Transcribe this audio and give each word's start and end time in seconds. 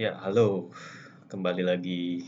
Ya, 0.00 0.16
halo. 0.16 0.72
Kembali 1.28 1.60
lagi 1.60 2.24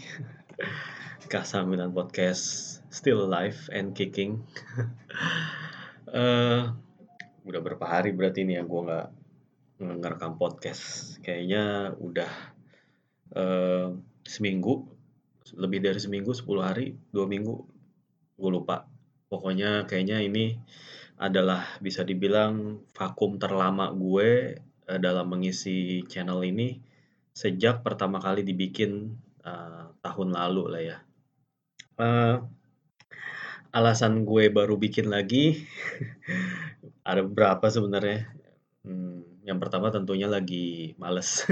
Kasaminan 1.32 1.96
Podcast 1.96 2.76
still 2.92 3.24
alive 3.24 3.72
and 3.72 3.96
kicking. 3.96 4.44
Eh, 6.12 6.62
udah 7.48 7.60
berapa 7.64 7.80
hari 7.88 8.12
berarti 8.12 8.44
ini 8.44 8.60
ya 8.60 8.68
gue 8.68 8.80
nggak 8.84 9.08
ngerekam 9.80 10.36
podcast. 10.36 11.16
Kayaknya 11.24 11.96
udah 11.96 12.32
eh, 13.32 13.96
seminggu, 14.20 14.84
lebih 15.56 15.80
dari 15.80 15.96
seminggu, 15.96 16.36
10 16.36 16.60
hari, 16.60 16.92
dua 17.08 17.24
minggu, 17.24 17.56
gue 18.36 18.50
lupa. 18.52 18.84
Pokoknya 19.32 19.88
kayaknya 19.88 20.20
ini 20.20 20.60
adalah 21.16 21.64
bisa 21.80 22.04
dibilang 22.04 22.84
vakum 22.92 23.40
terlama 23.40 23.88
gue 23.96 24.60
eh, 24.60 25.00
dalam 25.00 25.32
mengisi 25.32 26.04
channel 26.04 26.44
ini 26.44 26.91
sejak 27.32 27.80
pertama 27.80 28.20
kali 28.20 28.44
dibikin 28.44 29.16
uh, 29.44 29.92
tahun 30.04 30.36
lalu 30.36 30.64
lah 30.68 30.82
ya. 30.82 30.98
Uh, 31.96 32.36
alasan 33.72 34.28
gue 34.28 34.52
baru 34.52 34.76
bikin 34.76 35.08
lagi 35.08 35.64
ada 37.08 37.24
beberapa 37.24 37.72
sebenarnya. 37.72 38.28
Hmm, 38.84 39.24
yang 39.48 39.58
pertama 39.58 39.88
tentunya 39.88 40.28
lagi 40.28 40.92
males. 41.00 41.48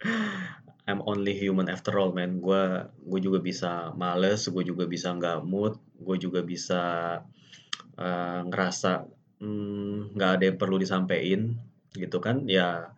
I'm 0.86 1.02
only 1.02 1.34
human 1.34 1.66
after 1.66 1.98
all, 1.98 2.14
man. 2.14 2.38
Gue 2.38 2.86
gue 3.02 3.20
juga 3.20 3.42
bisa 3.42 3.90
males, 3.98 4.46
gue 4.46 4.62
juga 4.62 4.86
bisa 4.86 5.10
nggak 5.10 5.42
mood, 5.42 5.82
gue 5.98 6.16
juga 6.22 6.46
bisa 6.46 6.82
uh, 7.98 8.40
ngerasa 8.46 9.10
hmm, 9.42 10.14
nggak 10.14 10.28
hmm, 10.30 10.36
ada 10.38 10.44
yang 10.46 10.58
perlu 10.62 10.78
disampaikan 10.78 11.58
gitu 11.98 12.22
kan. 12.22 12.46
Ya 12.46 12.94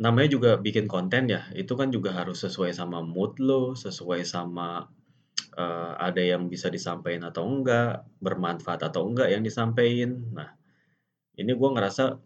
namanya 0.00 0.28
juga 0.32 0.50
bikin 0.56 0.88
konten 0.88 1.28
ya, 1.28 1.44
itu 1.52 1.76
kan 1.76 1.92
juga 1.92 2.16
harus 2.16 2.40
sesuai 2.40 2.72
sama 2.72 3.04
mood 3.04 3.36
lo, 3.36 3.76
sesuai 3.76 4.24
sama 4.24 4.88
uh, 5.60 5.92
ada 6.00 6.24
yang 6.24 6.48
bisa 6.48 6.72
disampaikan 6.72 7.28
atau 7.28 7.44
enggak, 7.44 8.08
bermanfaat 8.24 8.80
atau 8.88 9.04
enggak 9.04 9.28
yang 9.28 9.44
disampaikan. 9.44 10.24
Nah, 10.32 10.56
ini 11.36 11.52
gue 11.52 11.70
ngerasa 11.76 12.16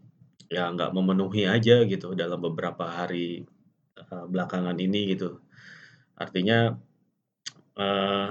ya 0.55 0.71
nggak 0.71 0.95
memenuhi 0.95 1.51
aja 1.51 1.83
gitu 1.83 2.15
dalam 2.15 2.39
beberapa 2.39 2.87
hari 2.87 3.43
uh, 3.99 4.25
belakangan 4.31 4.79
ini 4.79 5.19
gitu. 5.19 5.43
Artinya 6.15 6.79
uh, 7.75 8.29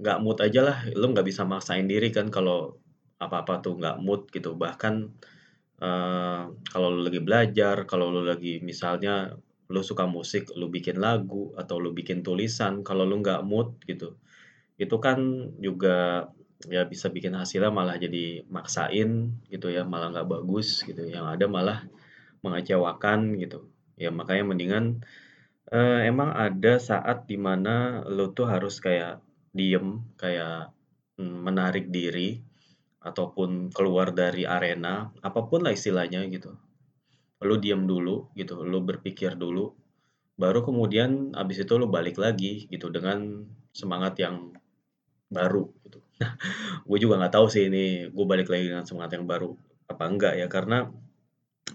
nggak 0.00 0.18
mood 0.18 0.38
aja 0.42 0.60
lah, 0.66 0.78
lo 0.98 1.14
nggak 1.14 1.30
bisa 1.30 1.46
maksain 1.46 1.86
diri 1.86 2.10
kan 2.10 2.26
kalau 2.26 2.74
apa-apa 3.22 3.62
tuh 3.62 3.78
nggak 3.78 4.02
mood 4.02 4.26
gitu. 4.34 4.58
Bahkan 4.58 4.94
uh, 5.80 6.52
kalau 6.72 6.88
lu 6.92 7.00
lagi 7.08 7.20
belajar, 7.24 7.84
kalau 7.88 8.12
lu 8.12 8.22
lagi 8.24 8.60
misalnya 8.62 9.34
lu 9.70 9.80
suka 9.86 10.04
musik, 10.04 10.50
lu 10.54 10.66
bikin 10.68 10.98
lagu 10.98 11.54
atau 11.54 11.78
lu 11.78 11.94
bikin 11.94 12.22
tulisan, 12.26 12.82
kalau 12.84 13.06
lu 13.06 13.22
nggak 13.22 13.42
mood 13.46 13.78
gitu, 13.86 14.18
itu 14.76 14.96
kan 14.98 15.18
juga 15.62 16.28
ya 16.68 16.84
bisa 16.84 17.08
bikin 17.08 17.32
hasilnya 17.32 17.72
malah 17.72 17.96
jadi 17.96 18.44
maksain 18.50 19.40
gitu 19.48 19.70
ya, 19.70 19.86
malah 19.86 20.12
nggak 20.12 20.28
bagus 20.28 20.82
gitu, 20.84 21.06
yang 21.06 21.24
ada 21.24 21.46
malah 21.46 21.86
mengecewakan 22.44 23.36
gitu. 23.38 23.70
Ya 24.00 24.08
makanya 24.10 24.44
mendingan, 24.48 25.04
uh, 25.70 26.00
emang 26.02 26.32
ada 26.34 26.80
saat 26.80 27.28
di 27.28 27.36
mana 27.36 28.04
lu 28.08 28.32
tuh 28.32 28.48
harus 28.48 28.80
kayak 28.80 29.20
diem, 29.54 30.02
kayak, 30.18 30.72
hmm, 31.20 31.36
menarik 31.46 31.92
diri 31.92 32.49
ataupun 33.00 33.72
keluar 33.72 34.12
dari 34.12 34.44
arena, 34.44 35.08
apa 35.24 35.40
pun 35.48 35.64
lah 35.64 35.72
istilahnya 35.72 36.24
gitu. 36.28 36.52
Lu 37.40 37.56
diam 37.56 37.88
dulu 37.88 38.28
gitu, 38.36 38.60
lu 38.60 38.84
berpikir 38.84 39.36
dulu, 39.40 39.72
baru 40.36 40.60
kemudian 40.64 41.32
abis 41.36 41.64
itu 41.64 41.72
lu 41.76 41.88
balik 41.88 42.20
lagi 42.20 42.68
gitu 42.68 42.92
dengan 42.92 43.44
semangat 43.72 44.20
yang 44.20 44.52
baru 45.32 45.68
gitu. 45.88 46.00
Gue 46.88 46.98
juga 47.00 47.16
nggak 47.20 47.34
tahu 47.36 47.46
sih 47.48 47.68
ini 47.72 48.08
gue 48.12 48.26
balik 48.28 48.52
lagi 48.52 48.68
dengan 48.68 48.84
semangat 48.84 49.16
yang 49.16 49.24
baru 49.24 49.56
apa 49.88 50.04
enggak 50.06 50.34
ya 50.36 50.46
karena 50.52 50.86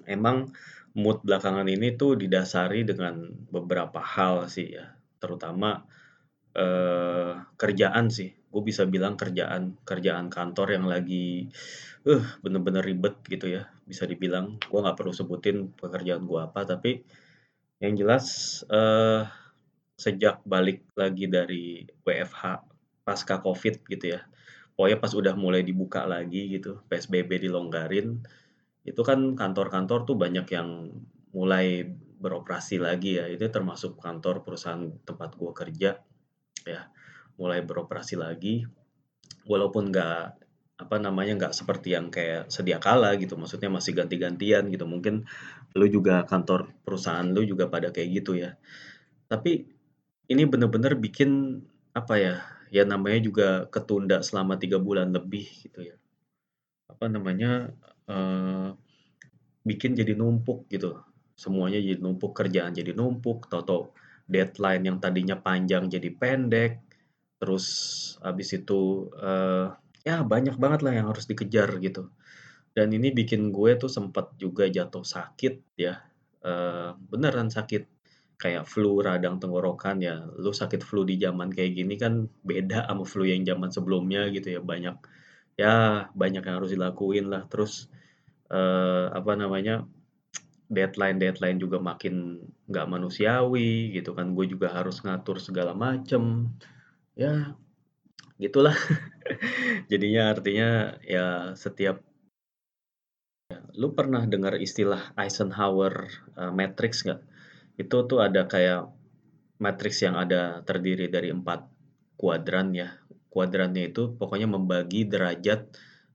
emang 0.05 0.53
mood 0.95 1.19
belakangan 1.25 1.67
ini 1.67 1.97
tuh 1.99 2.15
didasari 2.15 2.87
dengan 2.87 3.27
beberapa 3.51 3.99
hal 3.99 4.47
sih 4.47 4.75
ya, 4.79 4.95
terutama 5.19 5.83
eh, 6.55 7.35
kerjaan 7.59 8.07
sih 8.07 8.31
gue 8.55 8.63
bisa 8.63 8.87
bilang 8.87 9.19
kerjaan 9.19 9.75
kerjaan 9.83 10.31
kantor 10.31 10.79
yang 10.79 10.85
lagi 10.87 11.51
uh 12.07 12.23
bener-bener 12.39 12.79
ribet 12.79 13.19
gitu 13.27 13.51
ya 13.51 13.67
bisa 13.83 14.07
dibilang. 14.07 14.55
Gue 14.71 14.79
nggak 14.79 14.95
perlu 14.95 15.11
sebutin 15.11 15.75
pekerjaan 15.75 16.23
gue 16.23 16.39
apa 16.39 16.63
tapi 16.63 17.03
yang 17.83 17.99
jelas 17.99 18.63
uh, 18.71 19.27
sejak 19.99 20.39
balik 20.47 20.87
lagi 20.95 21.27
dari 21.27 21.83
WFH 22.07 22.63
pasca 23.03 23.43
covid 23.43 23.83
gitu 23.91 24.15
ya 24.15 24.23
pokoknya 24.75 24.97
pas 24.99 25.11
udah 25.15 25.35
mulai 25.35 25.61
dibuka 25.63 26.03
lagi 26.07 26.51
gitu 26.51 26.83
PSBB 26.87 27.47
dilonggarin 27.47 28.23
itu 28.85 29.01
kan 29.01 29.35
kantor-kantor 29.35 30.07
tuh 30.07 30.15
banyak 30.15 30.47
yang 30.55 30.93
mulai 31.35 31.83
beroperasi 32.21 32.79
lagi 32.79 33.19
ya. 33.19 33.25
Itu 33.27 33.49
termasuk 33.51 33.99
kantor 33.99 34.45
perusahaan 34.45 34.93
tempat 35.03 35.35
gue 35.35 35.51
kerja 35.51 35.91
ya 36.65 36.81
mulai 37.35 37.63
beroperasi 37.63 38.15
lagi 38.15 38.63
walaupun 39.45 39.91
nggak 39.91 40.45
apa 40.75 40.95
namanya 40.99 41.39
nggak 41.39 41.53
seperti 41.55 41.95
yang 41.95 42.11
kayak 42.11 42.51
sedia 42.51 42.83
kala 42.83 43.15
gitu 43.15 43.39
maksudnya 43.39 43.71
masih 43.71 43.95
ganti-gantian 43.95 44.67
gitu. 44.67 44.83
Mungkin 44.83 45.23
lu 45.75 45.87
juga 45.87 46.27
kantor 46.27 46.71
perusahaan 46.83 47.23
lu 47.23 47.47
juga 47.47 47.71
pada 47.71 47.95
kayak 47.95 48.09
gitu 48.23 48.35
ya. 48.35 48.59
Tapi 49.31 49.63
ini 50.27 50.43
bener-bener 50.43 50.99
bikin 50.99 51.61
apa 51.95 52.19
ya 52.19 52.35
ya 52.73 52.83
namanya 52.83 53.23
juga 53.23 53.47
ketunda 53.71 54.19
selama 54.19 54.59
tiga 54.59 54.75
bulan 54.83 55.15
lebih 55.15 55.47
gitu 55.63 55.79
ya. 55.79 55.95
Apa 56.91 57.07
namanya 57.07 57.71
uh, 58.11 58.75
bikin 59.63 59.95
jadi 59.95 60.11
numpuk 60.11 60.67
gitu. 60.67 60.99
Semuanya 61.39 61.79
jadi 61.79 62.03
numpuk 62.03 62.35
kerjaan 62.35 62.75
jadi 62.75 62.91
numpuk 62.91 63.47
toto 63.47 63.95
deadline 64.27 64.83
yang 64.83 64.97
tadinya 64.99 65.39
panjang 65.39 65.87
jadi 65.87 66.09
pendek 66.11 66.84
Terus 67.45 67.65
habis 68.25 68.49
itu, 68.57 69.13
uh, 69.21 69.69
ya 70.01 70.25
banyak 70.25 70.57
banget 70.57 70.81
lah 70.81 70.97
yang 70.97 71.13
harus 71.13 71.29
dikejar 71.29 71.77
gitu. 71.77 72.09
Dan 72.73 72.89
ini 72.89 73.13
bikin 73.13 73.53
gue 73.53 73.77
tuh 73.77 73.87
sempat 73.87 74.33
juga 74.41 74.65
jatuh 74.65 75.05
sakit 75.05 75.77
ya, 75.77 76.01
uh, 76.41 76.97
beneran 76.97 77.53
sakit. 77.53 77.85
Kayak 78.41 78.65
flu 78.65 78.97
radang 78.99 79.37
tenggorokan 79.37 80.01
ya, 80.01 80.25
lu 80.41 80.49
sakit 80.49 80.81
flu 80.81 81.05
di 81.05 81.21
zaman 81.21 81.53
kayak 81.53 81.71
gini 81.77 81.95
kan 82.01 82.27
beda 82.41 82.89
sama 82.89 83.05
flu 83.05 83.23
yang 83.29 83.45
zaman 83.45 83.69
sebelumnya 83.69 84.27
gitu 84.33 84.57
ya, 84.57 84.61
banyak 84.65 84.97
ya 85.55 85.75
banyak 86.11 86.43
yang 86.43 86.55
harus 86.59 86.73
dilakuin 86.73 87.29
lah. 87.29 87.45
Terus, 87.47 87.87
uh, 88.49 89.13
apa 89.13 89.37
namanya, 89.37 89.87
deadline-deadline 90.67 91.61
juga 91.61 91.77
makin 91.77 92.41
nggak 92.67 92.87
manusiawi 92.89 93.93
gitu 93.93 94.17
kan, 94.17 94.33
gue 94.33 94.49
juga 94.49 94.73
harus 94.73 94.99
ngatur 95.05 95.37
segala 95.37 95.77
macem 95.77 96.49
ya 97.15 97.55
gitulah. 98.37 98.75
Jadinya 99.91 100.35
artinya 100.35 100.99
ya 101.01 101.55
setiap 101.55 102.03
lu 103.75 103.91
pernah 103.91 104.23
dengar 104.25 104.57
istilah 104.57 105.13
Eisenhower 105.19 106.09
uh, 106.35 106.51
matrix 106.51 107.03
nggak? 107.05 107.21
Itu 107.75 108.07
tuh 108.07 108.23
ada 108.23 108.47
kayak 108.47 108.91
matrix 109.59 110.03
yang 110.03 110.15
ada 110.19 110.63
terdiri 110.63 111.07
dari 111.11 111.31
empat 111.31 111.67
kuadran 112.19 112.75
ya. 112.75 112.95
Kuadrannya 113.31 113.91
itu 113.91 114.15
pokoknya 114.15 114.47
membagi 114.47 115.03
derajat 115.07 115.67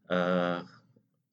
uh, 0.09 0.65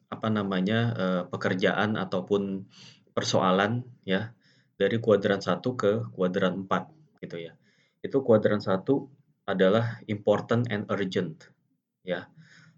apa 0.08 0.28
namanya 0.32 0.80
uh, 0.96 1.24
pekerjaan 1.28 1.96
ataupun 2.00 2.68
persoalan 3.12 3.84
ya 4.04 4.32
dari 4.78 5.02
kuadran 5.02 5.42
satu 5.42 5.74
ke 5.80 5.92
kuadran 6.12 6.68
empat 6.68 6.92
gitu 7.24 7.40
ya. 7.40 7.56
Itu 8.04 8.22
kuadran 8.22 8.60
satu 8.60 9.10
adalah 9.48 10.04
important 10.12 10.68
and 10.68 10.84
urgent 10.92 11.48
ya. 12.08 12.28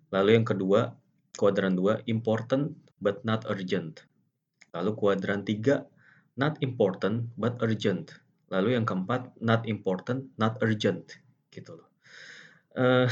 Lalu 0.10 0.42
yang 0.42 0.48
kedua, 0.50 0.98
kuadran 1.38 1.78
2 1.78 2.10
important 2.10 2.74
but 2.98 3.22
not 3.22 3.46
urgent. 3.46 4.10
Lalu 4.74 4.98
kuadran 4.98 5.46
3 5.46 5.86
not 6.42 6.58
important 6.66 7.30
but 7.38 7.58
urgent. 7.62 8.18
Lalu 8.50 8.74
yang 8.74 8.90
keempat 8.90 9.38
not 9.38 9.70
important 9.70 10.34
not 10.42 10.58
urgent 10.66 11.22
gitu 11.54 11.78
loh. 11.78 11.90
Uh, 12.74 13.06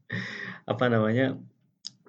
apa 0.72 0.84
namanya? 0.88 1.36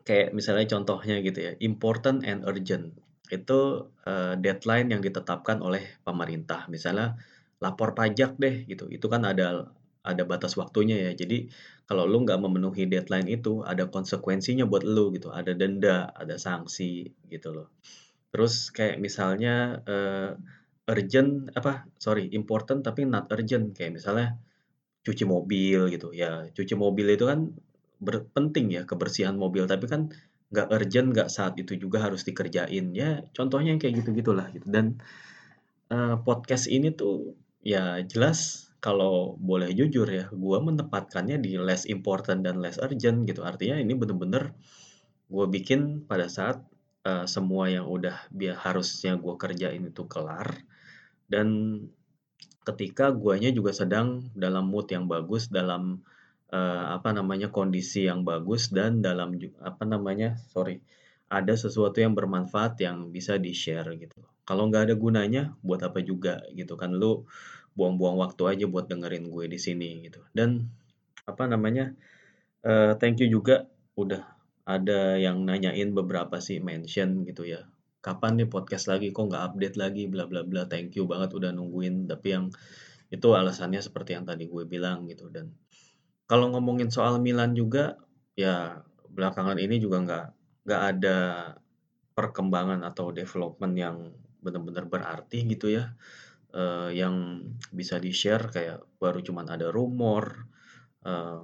Kayak 0.03 0.35
misalnya 0.35 0.67
contohnya 0.67 1.23
gitu 1.23 1.39
ya, 1.39 1.51
important 1.63 2.27
and 2.27 2.43
urgent. 2.43 2.95
Itu 3.31 3.91
uh, 4.03 4.35
deadline 4.35 4.91
yang 4.91 4.99
ditetapkan 4.99 5.63
oleh 5.63 5.83
pemerintah. 6.03 6.67
Misalnya 6.67 7.15
lapor 7.63 7.95
pajak 7.95 8.35
deh 8.35 8.67
gitu. 8.67 8.91
Itu 8.91 9.07
kan 9.07 9.23
ada 9.23 9.71
ada 10.03 10.23
batas 10.27 10.59
waktunya 10.59 10.99
ya. 11.09 11.11
Jadi 11.15 11.47
kalau 11.87 12.03
lu 12.03 12.27
nggak 12.27 12.39
memenuhi 12.43 12.85
deadline 12.91 13.27
itu 13.31 13.63
ada 13.63 13.87
konsekuensinya 13.87 14.67
buat 14.67 14.83
lu 14.83 15.15
gitu, 15.15 15.31
ada 15.31 15.55
denda, 15.55 16.11
ada 16.11 16.35
sanksi 16.35 17.07
gitu 17.31 17.55
loh. 17.55 17.67
Terus 18.35 18.69
kayak 18.75 18.99
misalnya, 18.99 19.79
uh, 19.87 20.35
urgent 20.91 21.47
apa, 21.55 21.87
sorry, 21.95 22.27
important 22.35 22.83
tapi 22.83 23.07
not 23.07 23.31
urgent. 23.31 23.71
Kayak 23.71 24.03
misalnya 24.03 24.27
cuci 25.07 25.23
mobil 25.27 25.91
gitu, 25.91 26.11
ya 26.15 26.47
cuci 26.51 26.75
mobil 26.75 27.07
itu 27.15 27.27
kan 27.27 27.51
berpenting 28.03 28.71
ya 28.75 28.83
kebersihan 28.83 29.35
mobil, 29.39 29.63
tapi 29.67 29.87
kan 29.87 30.11
nggak 30.51 30.67
urgent, 30.69 31.07
nggak 31.15 31.29
saat 31.31 31.55
itu 31.59 31.79
juga 31.79 32.03
harus 32.03 32.27
dikerjain. 32.27 32.91
Ya 32.95 33.23
contohnya 33.31 33.75
kayak 33.79 34.03
gitu-gitulah 34.03 34.51
gitu. 34.51 34.67
Dan 34.67 34.99
uh, 35.91 36.19
podcast 36.23 36.67
ini 36.67 36.91
tuh 36.91 37.39
ya 37.63 38.03
jelas 38.03 38.72
kalau 38.83 39.39
boleh 39.39 39.71
jujur 39.71 40.03
ya, 40.11 40.27
gua 40.35 40.59
menempatkannya 40.59 41.39
di 41.39 41.55
less 41.55 41.87
important 41.87 42.43
dan 42.43 42.59
less 42.59 42.75
urgent 42.83 43.23
gitu. 43.23 43.39
Artinya 43.47 43.79
ini 43.79 43.95
bener-bener 43.95 44.51
gue 45.31 45.45
bikin 45.47 46.03
pada 46.03 46.27
saat 46.27 46.59
uh, 47.07 47.23
semua 47.23 47.71
yang 47.71 47.87
udah 47.87 48.27
biar 48.29 48.59
harusnya 48.59 49.15
gue 49.15 49.33
kerjain 49.39 49.87
itu 49.87 50.03
kelar. 50.03 50.61
Dan 51.31 51.79
ketika 52.67 53.15
guanya 53.15 53.49
juga 53.55 53.71
sedang 53.71 54.27
dalam 54.35 54.67
mood 54.67 54.91
yang 54.91 55.07
bagus 55.07 55.47
dalam 55.47 56.03
uh, 56.51 56.85
apa 56.93 57.15
namanya 57.15 57.49
kondisi 57.49 58.05
yang 58.05 58.21
bagus 58.27 58.69
dan 58.69 58.99
dalam 58.99 59.35
apa 59.63 59.83
namanya 59.83 60.39
sorry 60.51 60.79
ada 61.33 61.57
sesuatu 61.57 61.97
yang 61.97 62.13
bermanfaat 62.13 62.77
yang 62.83 63.09
bisa 63.09 63.41
di 63.41 63.57
share 63.57 63.89
gitu. 63.97 64.21
Kalau 64.45 64.69
nggak 64.69 64.91
ada 64.91 64.95
gunanya 64.99 65.43
buat 65.65 65.81
apa 65.81 66.03
juga 66.03 66.45
gitu 66.53 66.77
kan? 66.77 66.93
Lu 66.93 67.25
buang-buang 67.73 68.17
waktu 68.21 68.43
aja 68.49 68.65
buat 68.69 68.85
dengerin 68.89 69.29
gue 69.29 69.45
di 69.49 69.59
sini 69.59 70.05
gitu. 70.05 70.21
Dan 70.33 70.69
apa 71.25 71.49
namanya 71.49 71.93
uh, 72.65 72.93
thank 72.97 73.19
you 73.21 73.29
juga 73.29 73.65
udah 73.97 74.23
ada 74.63 75.19
yang 75.19 75.43
nanyain 75.43 75.91
beberapa 75.91 76.39
sih 76.39 76.63
mention 76.63 77.27
gitu 77.27 77.43
ya. 77.43 77.67
Kapan 78.03 78.43
nih 78.43 78.49
podcast 78.51 78.91
lagi? 78.91 79.11
Kok 79.15 79.31
nggak 79.31 79.43
update 79.53 79.75
lagi? 79.79 80.03
Bla 80.07 80.27
bla 80.27 80.43
bla. 80.43 80.67
Thank 80.67 80.95
you 80.99 81.07
banget 81.07 81.35
udah 81.35 81.51
nungguin. 81.55 82.07
Tapi 82.07 82.27
yang 82.35 82.45
itu 83.11 83.27
alasannya 83.31 83.79
seperti 83.79 84.15
yang 84.17 84.25
tadi 84.27 84.47
gue 84.47 84.63
bilang 84.67 85.07
gitu. 85.07 85.31
Dan 85.31 85.55
kalau 86.27 86.51
ngomongin 86.51 86.91
soal 86.91 87.19
Milan 87.19 87.55
juga 87.55 87.99
ya 88.33 88.83
belakangan 89.13 89.61
ini 89.61 89.77
juga 89.77 90.01
nggak 90.03 90.25
nggak 90.65 90.81
ada 90.95 91.17
perkembangan 92.13 92.81
atau 92.85 93.13
development 93.13 93.73
yang 93.77 93.97
benar-benar 94.43 94.85
berarti 94.89 95.45
gitu 95.47 95.71
ya 95.71 95.95
uh, 96.53 96.89
yang 96.93 97.45
bisa 97.73 97.97
di 97.97 98.13
share 98.13 98.49
kayak 98.53 98.85
baru 99.01 99.19
cuman 99.25 99.49
ada 99.49 99.73
rumor 99.73 100.47
uh, 101.03 101.41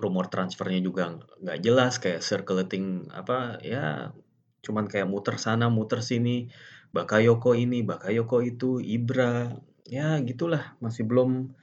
rumor 0.00 0.26
transfernya 0.32 0.80
juga 0.82 1.20
nggak 1.38 1.58
jelas 1.62 2.00
kayak 2.02 2.24
circulating 2.24 3.06
apa 3.12 3.60
ya 3.62 4.10
cuman 4.64 4.88
kayak 4.88 5.06
muter 5.10 5.36
sana 5.38 5.68
muter 5.68 6.00
sini 6.00 6.48
Bakayoko 6.92 7.56
ini 7.56 7.80
Bakayoko 7.80 8.44
itu 8.44 8.76
Ibra 8.78 9.48
ya 9.88 10.20
gitulah 10.20 10.76
masih 10.78 11.08
belum 11.08 11.56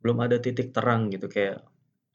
belum 0.00 0.18
ada 0.20 0.36
titik 0.40 0.72
terang 0.72 1.12
gitu 1.12 1.28
kayak 1.28 1.64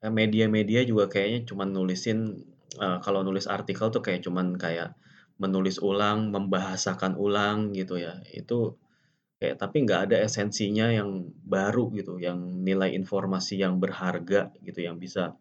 eh, 0.01 0.13
media-media 0.13 0.85
juga 0.85 1.09
kayaknya 1.09 1.45
cuman 1.49 1.73
nulisin 1.73 2.45
uh, 2.77 3.01
kalau 3.01 3.25
nulis 3.25 3.49
artikel 3.49 3.89
tuh 3.89 4.01
kayak 4.05 4.21
cuman 4.25 4.57
kayak 4.57 4.93
menulis 5.39 5.79
ulang 5.79 6.29
membahasakan 6.35 7.15
ulang 7.15 7.71
gitu 7.73 7.97
ya 7.97 8.19
itu 8.35 8.75
kayak 9.39 9.55
tapi 9.55 9.87
nggak 9.87 10.11
ada 10.11 10.17
esensinya 10.19 10.91
yang 10.91 11.31
baru 11.47 11.87
gitu 11.95 12.19
yang 12.19 12.39
nilai 12.67 12.91
informasi 12.91 13.63
yang 13.63 13.79
berharga 13.79 14.51
gitu 14.67 14.83
yang 14.83 14.99
bisa 14.99 15.33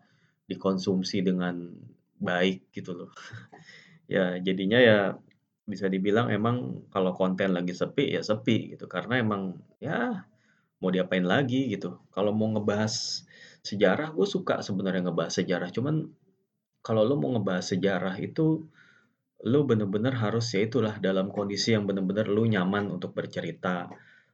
dikonsumsi 0.46 1.26
dengan 1.26 1.74
baik 2.22 2.70
gitu 2.74 2.94
loh. 2.94 3.10
Ya 4.08 4.40
jadinya 4.40 4.80
ya 4.80 4.98
bisa 5.68 5.84
dibilang 5.84 6.32
emang 6.32 6.88
kalau 6.88 7.12
konten 7.12 7.52
lagi 7.52 7.76
sepi 7.76 8.16
ya 8.16 8.24
sepi 8.24 8.72
gitu 8.72 8.88
karena 8.88 9.20
emang 9.20 9.60
ya 9.84 10.24
mau 10.80 10.88
diapain 10.88 11.28
lagi 11.28 11.68
gitu. 11.68 12.00
Kalau 12.08 12.32
mau 12.32 12.48
ngebahas 12.56 13.20
sejarah 13.60 14.08
gue 14.16 14.24
suka 14.24 14.64
sebenarnya 14.64 15.12
ngebahas 15.12 15.44
sejarah 15.44 15.68
cuman 15.76 16.08
kalau 16.80 17.04
lo 17.04 17.20
mau 17.20 17.36
ngebahas 17.36 17.76
sejarah 17.76 18.16
itu 18.16 18.64
lo 19.46 19.62
bener-bener 19.62 20.14
harus 20.18 20.50
ya 20.50 20.66
itulah 20.66 20.98
dalam 20.98 21.30
kondisi 21.30 21.70
yang 21.70 21.86
bener-bener 21.86 22.26
lo 22.26 22.42
nyaman 22.42 22.90
untuk 22.90 23.14
bercerita 23.14 23.86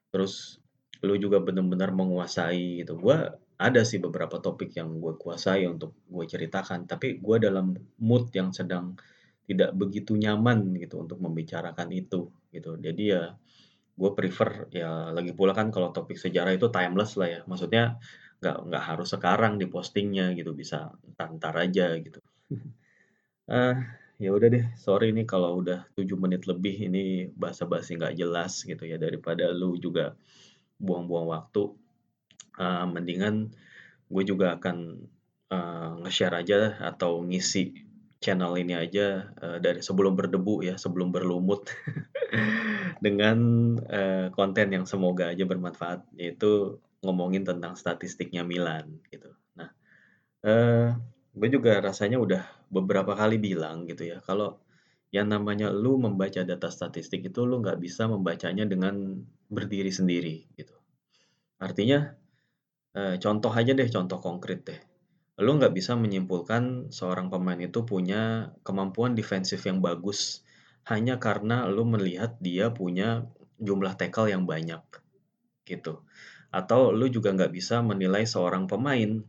terus 0.09 0.65
lo 1.05 1.15
juga 1.21 1.39
bener-bener 1.45 1.93
menguasai 1.93 2.81
gitu. 2.83 2.97
Gue 2.97 3.17
ada 3.61 3.83
sih 3.87 4.01
beberapa 4.01 4.41
topik 4.41 4.73
yang 4.75 4.99
gue 4.99 5.15
kuasai 5.21 5.69
untuk 5.69 5.95
gue 6.09 6.25
ceritakan, 6.25 6.89
tapi 6.89 7.21
gue 7.21 7.37
dalam 7.39 7.77
mood 8.01 8.33
yang 8.35 8.51
sedang 8.51 8.97
tidak 9.45 9.77
begitu 9.77 10.17
nyaman 10.17 10.73
gitu 10.81 11.05
untuk 11.05 11.21
membicarakan 11.21 11.93
itu 11.93 12.33
gitu. 12.51 12.81
Jadi 12.81 13.03
ya 13.13 13.37
gue 13.95 14.11
prefer 14.17 14.67
ya 14.75 15.13
lagi 15.15 15.37
pula 15.37 15.55
kan 15.55 15.71
kalau 15.71 15.95
topik 15.95 16.19
sejarah 16.19 16.57
itu 16.57 16.73
timeless 16.73 17.21
lah 17.21 17.29
ya. 17.29 17.41
Maksudnya 17.45 18.01
nggak 18.41 18.57
nggak 18.73 18.85
harus 18.85 19.09
sekarang 19.13 19.61
di 19.61 19.67
postingnya 19.69 20.33
gitu 20.39 20.57
bisa 20.57 20.91
ntar 21.17 21.55
aja 21.61 21.95
gitu. 22.01 22.19
uh, 23.53 23.77
ya 24.19 24.31
udah 24.31 24.49
deh 24.51 24.65
sorry 24.79 25.11
nih 25.11 25.27
kalau 25.27 25.59
udah 25.59 25.87
7 25.99 26.07
menit 26.19 26.47
lebih 26.47 26.87
ini 26.87 27.29
bahasa-basi 27.35 27.99
nggak 27.99 28.15
jelas 28.19 28.63
gitu 28.63 28.87
ya 28.87 28.99
daripada 28.99 29.51
lu 29.51 29.75
juga 29.77 30.15
buang-buang 30.79 31.29
waktu 31.31 31.75
uh, 32.59 32.87
mendingan 32.87 33.51
gue 34.11 34.23
juga 34.23 34.55
akan 34.55 35.09
uh, 35.51 35.91
nge-share 36.07 36.35
aja 36.39 36.79
atau 36.79 37.23
ngisi 37.25 37.75
channel 38.25 38.57
ini 38.57 38.73
aja 38.73 39.29
uh, 39.37 39.59
dari 39.61 39.85
sebelum 39.85 40.17
berdebu 40.17 40.65
ya, 40.65 40.81
sebelum 40.81 41.13
berlumut 41.13 41.69
dengan 43.05 43.39
uh, 43.85 44.33
konten 44.33 44.73
yang 44.73 44.89
semoga 44.89 45.37
aja 45.37 45.45
bermanfaat 45.45 46.09
yaitu 46.17 46.81
ngomongin 47.05 47.45
tentang 47.45 47.77
statistiknya 47.77 48.41
Milan 48.41 48.97
gitu. 49.13 49.29
Nah, 49.61 49.69
uh, 50.49 50.97
gue 51.37 51.49
juga 51.53 51.77
rasanya 51.85 52.17
udah 52.17 52.43
beberapa 52.75 53.15
kali 53.15 53.37
bilang 53.39 53.87
gitu 53.87 54.03
ya 54.13 54.19
kalau 54.29 54.59
yang 55.15 55.31
namanya 55.31 55.71
lu 55.71 55.97
membaca 56.03 56.43
data 56.43 56.69
statistik 56.69 57.23
itu 57.31 57.47
lu 57.47 57.63
nggak 57.63 57.79
bisa 57.79 58.11
membacanya 58.11 58.67
dengan 58.67 59.23
berdiri 59.47 59.95
sendiri 59.95 60.51
gitu. 60.59 60.75
Artinya 61.63 62.19
Eh, 62.95 63.17
contoh 63.19 63.51
aja 63.51 63.73
deh, 63.75 63.89
contoh 63.91 64.19
konkret 64.23 64.61
deh. 64.69 64.81
Lu 65.43 65.59
nggak 65.59 65.75
bisa 65.75 65.99
menyimpulkan 65.99 66.95
seorang 66.95 67.27
pemain 67.27 67.59
itu 67.59 67.83
punya 67.83 68.55
kemampuan 68.63 69.19
defensif 69.19 69.67
yang 69.67 69.83
bagus 69.83 70.47
hanya 70.87 71.19
karena 71.19 71.67
lu 71.67 71.83
melihat 71.83 72.39
dia 72.39 72.71
punya 72.71 73.27
jumlah 73.59 73.99
tackle 73.99 74.31
yang 74.31 74.47
banyak, 74.47 74.79
gitu. 75.67 76.07
Atau 76.55 76.95
lu 76.95 77.11
juga 77.11 77.35
nggak 77.35 77.51
bisa 77.51 77.83
menilai 77.83 78.23
seorang 78.31 78.71
pemain, 78.71 79.27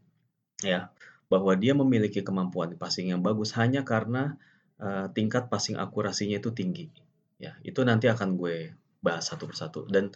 ya, 0.62 0.94
bahwa 1.28 1.54
dia 1.58 1.74
memiliki 1.74 2.22
kemampuan 2.22 2.78
passing 2.78 3.10
yang 3.10 3.22
bagus 3.26 3.54
hanya 3.58 3.82
karena 3.82 4.38
uh, 4.78 5.10
tingkat 5.12 5.50
passing 5.50 5.78
akurasinya 5.80 6.38
itu 6.38 6.54
tinggi. 6.54 6.88
Ya, 7.42 7.58
itu 7.66 7.82
nanti 7.84 8.08
akan 8.08 8.40
gue 8.40 8.78
bahas 9.04 9.28
satu 9.28 9.50
persatu. 9.50 9.90
Dan 9.90 10.14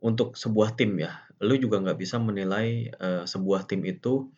untuk 0.00 0.34
sebuah 0.34 0.74
tim 0.74 0.98
ya, 0.98 1.22
lu 1.38 1.54
juga 1.60 1.78
nggak 1.82 1.98
bisa 1.98 2.16
menilai 2.18 2.90
uh, 2.98 3.24
sebuah 3.28 3.68
tim 3.68 3.84
itu 3.84 4.28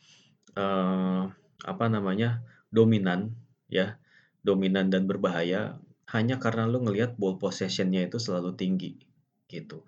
uh, 0.58 1.30
apa 1.64 1.84
namanya 1.86 2.42
dominan 2.74 3.32
ya, 3.70 3.96
dominan 4.42 4.88
dan 4.88 5.06
berbahaya 5.06 5.78
hanya 6.10 6.42
karena 6.42 6.66
lu 6.66 6.82
ngelihat 6.82 7.14
ball 7.14 7.38
possessionnya 7.38 8.02
itu 8.02 8.18
selalu 8.18 8.58
tinggi 8.58 8.98
gitu. 9.46 9.86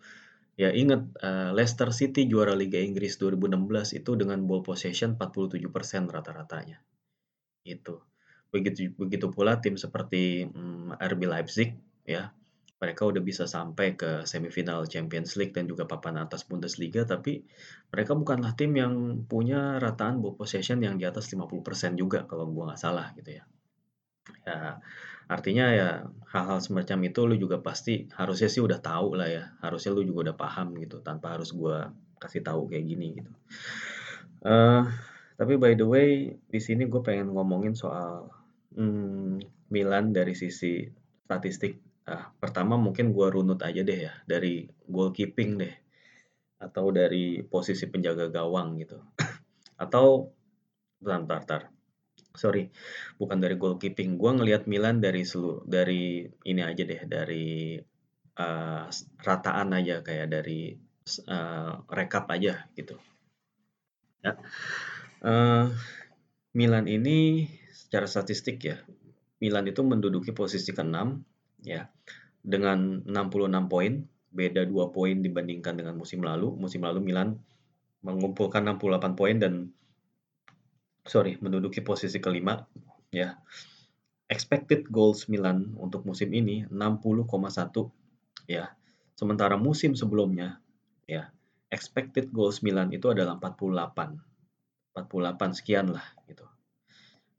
Ya 0.61 0.69
ingat 0.69 1.09
uh, 1.25 1.51
Leicester 1.57 1.89
City 1.91 2.29
juara 2.29 2.53
Liga 2.53 2.77
Inggris 2.77 3.17
2016 3.17 3.99
itu 4.05 4.11
dengan 4.21 4.45
ball 4.45 4.61
possession 4.61 5.17
47% 5.17 5.65
rata-ratanya. 6.13 6.79
Itu. 7.65 8.05
Begitu 8.53 8.93
begitu 8.95 9.33
pula 9.33 9.59
tim 9.65 9.81
seperti 9.81 10.45
um, 10.53 10.93
mm, 10.93 11.01
RB 11.01 11.21
Leipzig 11.25 11.73
ya 12.05 12.35
mereka 12.83 13.07
udah 13.07 13.23
bisa 13.23 13.47
sampai 13.47 13.95
ke 13.95 14.27
semifinal 14.27 14.91
Champions 14.91 15.39
League 15.39 15.55
dan 15.55 15.71
juga 15.71 15.87
papan 15.87 16.19
atas 16.19 16.43
Bundesliga, 16.43 17.07
tapi 17.07 17.47
mereka 17.95 18.19
bukanlah 18.19 18.59
tim 18.59 18.75
yang 18.75 19.23
punya 19.23 19.79
rataan 19.79 20.19
ball 20.19 20.35
possession 20.35 20.83
yang 20.83 20.99
di 20.99 21.07
atas 21.07 21.31
50% 21.31 21.63
juga 21.95 22.27
kalau 22.27 22.51
gua 22.51 22.75
nggak 22.75 22.83
salah 22.83 23.15
gitu 23.15 23.39
ya. 23.39 23.47
Ya, 24.43 24.83
artinya 25.33 25.67
ya 25.73 25.89
hal-hal 26.29 26.61
semacam 26.61 26.99
itu 27.09 27.21
lu 27.25 27.37
juga 27.41 27.65
pasti 27.65 28.05
harusnya 28.13 28.53
sih 28.53 28.61
udah 28.61 28.79
tahu 28.85 29.17
lah 29.17 29.29
ya, 29.29 29.45
harusnya 29.65 29.97
lu 29.97 30.05
juga 30.05 30.31
udah 30.31 30.37
paham 30.37 30.77
gitu 30.77 31.01
tanpa 31.01 31.41
harus 31.41 31.57
gua 31.57 31.89
kasih 32.21 32.45
tahu 32.45 32.69
kayak 32.69 32.85
gini 32.85 33.07
gitu. 33.17 33.33
Uh, 34.45 34.85
tapi 35.41 35.57
by 35.57 35.73
the 35.73 35.87
way, 35.87 36.37
di 36.37 36.61
sini 36.61 36.87
gue 36.87 37.03
pengen 37.03 37.35
ngomongin 37.35 37.75
soal 37.75 38.31
hmm, 38.77 39.43
Milan 39.73 40.15
dari 40.15 40.35
sisi 40.39 40.87
statistik 41.27 41.79
Nah, 42.03 42.35
pertama 42.35 42.75
mungkin 42.75 43.15
gua 43.15 43.31
runut 43.31 43.63
aja 43.63 43.87
deh 43.87 44.11
ya, 44.11 44.13
dari 44.27 44.67
goalkeeping 44.91 45.51
deh, 45.63 45.75
atau 46.59 46.91
dari 46.91 47.47
posisi 47.47 47.87
penjaga 47.87 48.27
gawang 48.27 48.83
gitu. 48.83 48.99
Atau 49.83 50.35
bentar 51.03 51.23
bentar 51.27 51.39
bentar, 51.43 51.63
sorry, 52.35 52.73
bukan 53.21 53.39
dari 53.41 53.57
goalkeeping, 53.57 54.17
gua 54.21 54.37
ngelihat 54.37 54.69
Milan 54.69 55.01
dari 55.01 55.25
seluruh 55.25 55.65
dari 55.65 56.25
ini 56.49 56.63
aja 56.65 56.83
deh, 56.85 57.03
dari 57.05 57.77
uh, 58.39 58.85
rataan 59.21 59.69
aja 59.77 60.01
kayak 60.01 60.29
dari 60.33 60.77
uh, 61.29 61.73
rekap 61.93 62.29
aja 62.33 62.67
gitu. 62.77 62.97
Ya. 64.23 64.39
Uh, 65.23 65.71
Milan 66.53 66.87
ini 66.87 67.49
secara 67.73 68.05
statistik 68.05 68.61
ya, 68.63 68.77
Milan 69.43 69.67
itu 69.67 69.81
menduduki 69.83 70.31
posisi 70.31 70.71
ke-6 70.71 70.97
ya 71.65 71.89
dengan 72.43 73.07
66 73.07 73.73
poin, 73.73 73.93
beda 74.35 74.67
2 74.67 74.95
poin 74.95 75.17
dibandingkan 75.19 75.79
dengan 75.79 75.95
musim 75.99 76.23
lalu. 76.23 76.55
Musim 76.59 76.83
lalu 76.83 77.03
Milan 77.03 77.39
mengumpulkan 78.03 78.67
68 78.67 79.19
poin 79.19 79.37
dan 79.39 79.71
sorry, 81.07 81.39
menduduki 81.43 81.83
posisi 81.83 82.19
kelima 82.23 82.63
ya. 83.11 83.39
Expected 84.33 84.89
goals 84.89 85.29
Milan 85.29 85.77
untuk 85.77 86.09
musim 86.09 86.33
ini 86.33 86.65
60,1 86.73 87.29
ya. 88.49 88.73
Sementara 89.13 89.61
musim 89.61 89.93
sebelumnya 89.93 90.57
ya, 91.05 91.29
expected 91.69 92.33
goals 92.33 92.65
Milan 92.65 92.89
itu 92.97 93.13
adalah 93.13 93.37
48. 93.37 94.33
48 94.93 95.57
sekian 95.57 95.89
lah 95.93 96.05
gitu. 96.29 96.45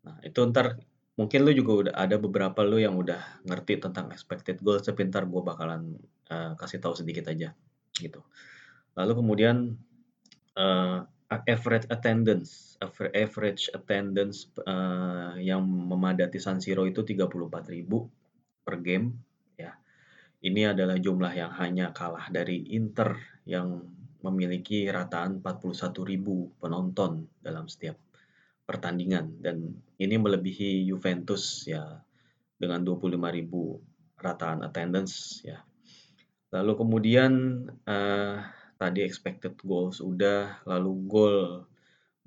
Nah, 0.06 0.18
itu 0.26 0.40
ntar 0.50 0.82
mungkin 1.14 1.46
lu 1.46 1.54
juga 1.54 1.72
udah 1.86 1.94
ada 1.94 2.18
beberapa 2.18 2.66
lu 2.66 2.82
yang 2.82 2.98
udah 2.98 3.46
ngerti 3.46 3.78
tentang 3.78 4.10
expected 4.10 4.58
goals 4.66 4.82
tapi 4.86 5.06
ntar 5.06 5.30
gue 5.30 5.42
bakalan 5.46 6.02
uh, 6.34 6.58
kasih 6.58 6.82
tahu 6.82 6.98
sedikit 6.98 7.30
aja 7.30 7.54
gitu. 7.94 8.26
Lalu 8.98 9.14
kemudian 9.22 9.78
uh, 10.58 11.06
average 11.30 11.88
attendance 11.90 12.74
average 13.14 13.72
attendance 13.72 14.52
uh, 14.68 15.40
yang 15.40 15.64
memadati 15.64 16.42
San 16.42 16.60
Siro 16.60 16.84
itu 16.84 17.06
34.000 17.06 18.64
per 18.64 18.76
game 18.84 19.16
ya. 19.56 19.72
Ini 20.44 20.76
adalah 20.76 21.00
jumlah 21.00 21.32
yang 21.32 21.52
hanya 21.56 21.96
kalah 21.96 22.28
dari 22.28 22.76
Inter 22.76 23.16
yang 23.48 23.88
memiliki 24.24 24.88
rataan 24.88 25.44
41.000 25.44 26.60
penonton 26.60 27.28
dalam 27.44 27.68
setiap 27.68 28.00
pertandingan 28.64 29.44
dan 29.44 29.76
ini 30.00 30.16
melebihi 30.16 30.88
Juventus 30.88 31.68
ya 31.68 32.00
dengan 32.56 32.88
25.000 32.88 33.20
rataan 34.24 34.64
attendance 34.64 35.44
ya. 35.44 35.60
Lalu 36.56 36.74
kemudian 36.80 37.34
uh, 37.90 38.40
tadi 38.84 39.00
expected 39.08 39.56
goal 39.64 39.96
sudah, 39.96 40.60
lalu 40.68 40.92
gol 41.08 41.38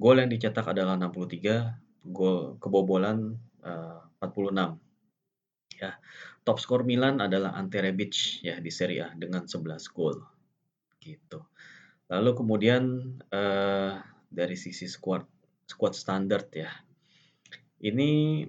gol 0.00 0.16
yang 0.16 0.32
dicetak 0.32 0.64
adalah 0.72 0.96
63, 0.96 2.08
gol 2.08 2.56
kebobolan 2.56 3.36
uh, 3.60 4.00
46. 4.24 4.80
Ya. 5.76 6.00
Top 6.46 6.56
skor 6.56 6.88
Milan 6.88 7.20
adalah 7.20 7.52
Ante 7.52 7.84
Rebic 7.84 8.40
ya 8.40 8.56
di 8.56 8.72
Serie 8.72 9.04
A 9.04 9.08
dengan 9.12 9.44
11 9.44 9.92
gol. 9.92 10.16
Gitu. 10.96 11.44
Lalu 12.08 12.30
kemudian 12.32 12.84
uh, 13.34 14.00
dari 14.32 14.56
sisi 14.56 14.88
squad 14.88 15.26
squad 15.68 15.92
standard 15.92 16.48
ya. 16.54 16.70
Ini 17.82 18.40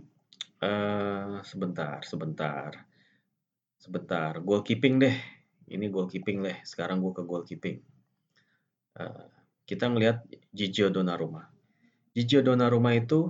uh, 0.63 1.43
sebentar, 1.43 1.99
sebentar. 2.07 2.71
Sebentar, 3.77 4.39
goalkeeping 4.39 4.95
deh. 5.03 5.17
Ini 5.67 5.91
goalkeeping 5.91 6.45
deh. 6.45 6.57
Sekarang 6.63 7.03
gue 7.03 7.11
ke 7.11 7.23
goalkeeping. 7.27 7.86
Uh, 8.97 9.29
kita 9.69 9.87
melihat 9.87 10.25
Gigio 10.51 10.89
Donnarumma. 10.89 11.47
Gigio 12.17 12.41
Donnarumma 12.41 12.97
itu 12.97 13.29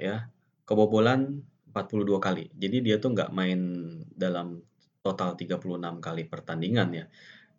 ya 0.00 0.26
kebobolan 0.64 1.44
42 1.70 2.18
kali. 2.18 2.44
Jadi 2.56 2.76
dia 2.80 2.96
tuh 2.96 3.12
nggak 3.12 3.30
main 3.30 3.60
dalam 4.16 4.64
total 5.04 5.36
36 5.36 5.76
kali 6.00 6.22
pertandingan 6.24 6.88
ya. 6.96 7.04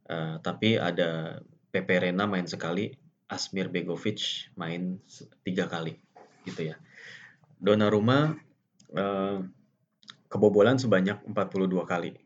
Uh, 0.10 0.42
tapi 0.42 0.82
ada 0.82 1.40
Pepe 1.70 2.02
Reina 2.02 2.26
main 2.26 2.50
sekali, 2.50 2.90
Asmir 3.30 3.70
Begovic 3.70 4.50
main 4.58 4.98
tiga 5.46 5.70
kali 5.70 5.94
gitu 6.50 6.74
ya. 6.74 6.82
Donnarumma 7.62 8.34
eh, 8.96 9.38
kebobolan 10.32 10.82
sebanyak 10.82 11.22
42 11.30 11.86
kali. 11.86 12.18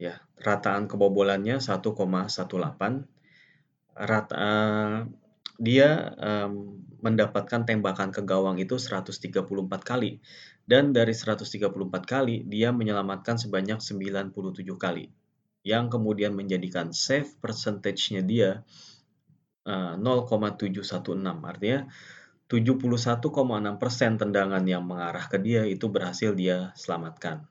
Ya, 0.00 0.22
rataan 0.40 0.88
kebobolannya 0.88 1.60
1,18. 1.60 1.90
Rata 3.96 4.34
uh, 4.34 4.96
dia 5.60 6.16
um, 6.16 6.80
mendapatkan 7.04 7.68
tembakan 7.68 8.12
ke 8.12 8.24
gawang 8.24 8.56
itu 8.56 8.80
134 8.80 9.44
kali. 9.84 10.20
Dan 10.64 10.94
dari 10.94 11.12
134 11.12 11.68
kali 12.06 12.46
dia 12.46 12.70
menyelamatkan 12.72 13.36
sebanyak 13.36 13.82
97 13.82 14.32
kali. 14.80 15.12
Yang 15.60 15.84
kemudian 15.98 16.32
menjadikan 16.32 16.94
save 16.96 17.28
percentage-nya 17.42 18.24
dia 18.24 18.50
0,716 19.68 21.20
eh, 21.20 21.36
artinya 21.44 21.80
71,6% 22.48 24.18
tendangan 24.18 24.64
yang 24.64 24.82
mengarah 24.82 25.22
ke 25.28 25.38
dia 25.38 25.68
itu 25.68 25.86
berhasil 25.92 26.32
dia 26.32 26.72
selamatkan. 26.74 27.44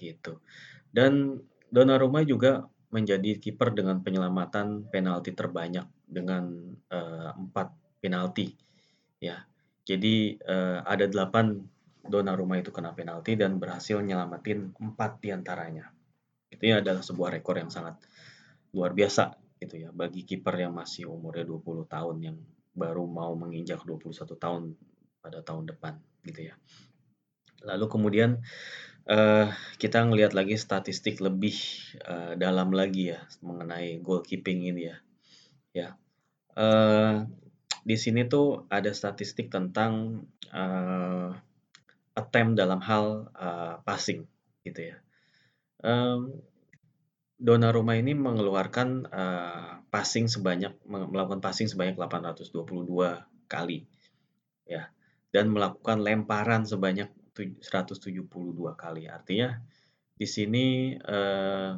Gitu. 0.00 0.40
Dan 0.88 1.38
Donnarumma 1.74 2.22
juga 2.22 2.70
menjadi 2.94 3.42
kiper 3.42 3.74
dengan 3.74 3.98
penyelamatan 4.06 4.86
penalti 4.86 5.34
terbanyak 5.34 5.90
dengan 6.06 6.46
uh, 6.94 7.34
4 7.34 7.98
penalti 7.98 8.54
ya. 9.18 9.42
Jadi 9.82 10.38
uh, 10.38 10.86
ada 10.86 11.10
8 11.10 11.74
Donnarumma 12.04 12.60
itu 12.60 12.68
kena 12.68 12.92
penalti 12.92 13.34
dan 13.34 13.58
berhasil 13.58 13.98
nyelamatin 13.98 14.70
4 14.78 14.94
di 15.18 15.28
antaranya. 15.34 15.90
Itu 16.52 16.70
adalah 16.70 17.02
sebuah 17.02 17.34
rekor 17.34 17.58
yang 17.58 17.72
sangat 17.72 17.98
luar 18.70 18.94
biasa 18.94 19.34
gitu 19.58 19.88
ya 19.88 19.90
bagi 19.90 20.26
kiper 20.28 20.54
yang 20.60 20.76
masih 20.76 21.08
umurnya 21.08 21.46
20 21.48 21.88
tahun 21.88 22.16
yang 22.20 22.36
baru 22.74 23.06
mau 23.06 23.32
menginjak 23.38 23.80
21 23.86 24.12
tahun 24.36 24.62
pada 25.24 25.40
tahun 25.40 25.64
depan 25.72 25.98
gitu 26.28 26.52
ya. 26.52 26.54
Lalu 27.64 27.86
kemudian 27.88 28.44
uh, 29.08 29.48
kita 29.76 30.04
ngelihat 30.04 30.32
lagi 30.32 30.56
statistik 30.56 31.20
lebih 31.20 31.56
uh, 32.04 32.36
dalam 32.36 32.72
lagi 32.72 33.12
ya 33.12 33.20
mengenai 33.44 34.00
goalkeeping 34.00 34.64
ini 34.68 34.82
ya. 34.90 34.96
Ya. 35.74 35.88
Uh, 36.54 37.26
di 37.84 37.96
sini 38.00 38.24
tuh 38.24 38.64
ada 38.72 38.94
statistik 38.96 39.52
tentang 39.52 40.24
uh, 40.54 41.34
attempt 42.14 42.56
dalam 42.56 42.80
hal 42.80 43.28
uh, 43.34 43.82
passing 43.84 44.24
gitu 44.64 44.94
ya. 44.94 44.96
Um, 45.84 46.40
Donnarumma 47.34 47.98
ini 47.98 48.14
mengeluarkan 48.14 49.10
uh, 49.10 49.84
passing 49.90 50.30
sebanyak 50.30 50.72
melakukan 50.86 51.42
passing 51.42 51.68
sebanyak 51.68 51.98
822 51.98 52.54
kali 53.50 53.84
ya 54.64 54.88
dan 55.34 55.50
melakukan 55.50 56.00
lemparan 56.00 56.64
sebanyak 56.64 57.10
172 57.34 58.30
kali. 58.78 59.10
Artinya 59.10 59.58
di 60.14 60.26
sini 60.30 60.94
uh, 60.94 61.74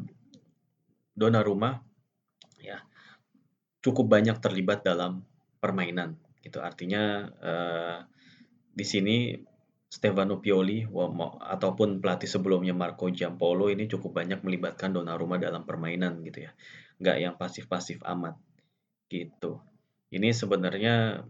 Donnarumma 1.17 1.73
ya 2.61 2.77
cukup 3.81 4.13
banyak 4.13 4.37
terlibat 4.45 4.85
dalam 4.85 5.25
permainan 5.57 6.21
gitu. 6.45 6.61
Artinya 6.61 7.25
uh, 7.41 7.99
di 8.77 8.85
sini 8.85 9.17
Stefano 9.87 10.43
Pioli 10.43 10.85
ataupun 10.85 12.05
pelatih 12.05 12.29
sebelumnya 12.29 12.77
Marco 12.77 13.09
Giampolo 13.09 13.73
ini 13.73 13.89
cukup 13.89 14.21
banyak 14.21 14.45
melibatkan 14.45 14.93
Donnarumma 14.93 15.41
dalam 15.41 15.65
permainan 15.65 16.21
gitu 16.27 16.45
ya. 16.45 16.53
Nggak 17.01 17.17
yang 17.17 17.35
pasif-pasif 17.41 18.05
amat 18.05 18.37
gitu. 19.09 19.63
Ini 20.13 20.37
sebenarnya 20.37 21.25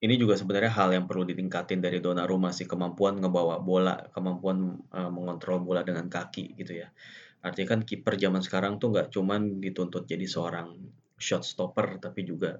ini 0.00 0.14
juga 0.16 0.32
sebenarnya 0.32 0.72
hal 0.72 0.96
yang 0.96 1.04
perlu 1.04 1.28
ditingkatin 1.28 1.84
dari 1.84 2.00
Donnarumma 2.00 2.56
sih 2.56 2.64
kemampuan 2.64 3.20
ngebawa 3.20 3.60
bola, 3.60 4.08
kemampuan 4.16 4.80
uh, 4.96 5.12
mengontrol 5.12 5.60
bola 5.60 5.84
dengan 5.84 6.08
kaki 6.08 6.56
gitu 6.56 6.80
ya. 6.80 6.88
Artinya 7.44 7.76
kan 7.76 7.80
kiper 7.84 8.16
zaman 8.16 8.40
sekarang 8.40 8.80
tuh 8.80 8.96
nggak 8.96 9.12
cuman 9.12 9.60
dituntut 9.60 10.08
jadi 10.08 10.24
seorang 10.24 10.76
shot 11.20 11.44
stopper 11.44 12.00
tapi 12.00 12.24
juga 12.24 12.56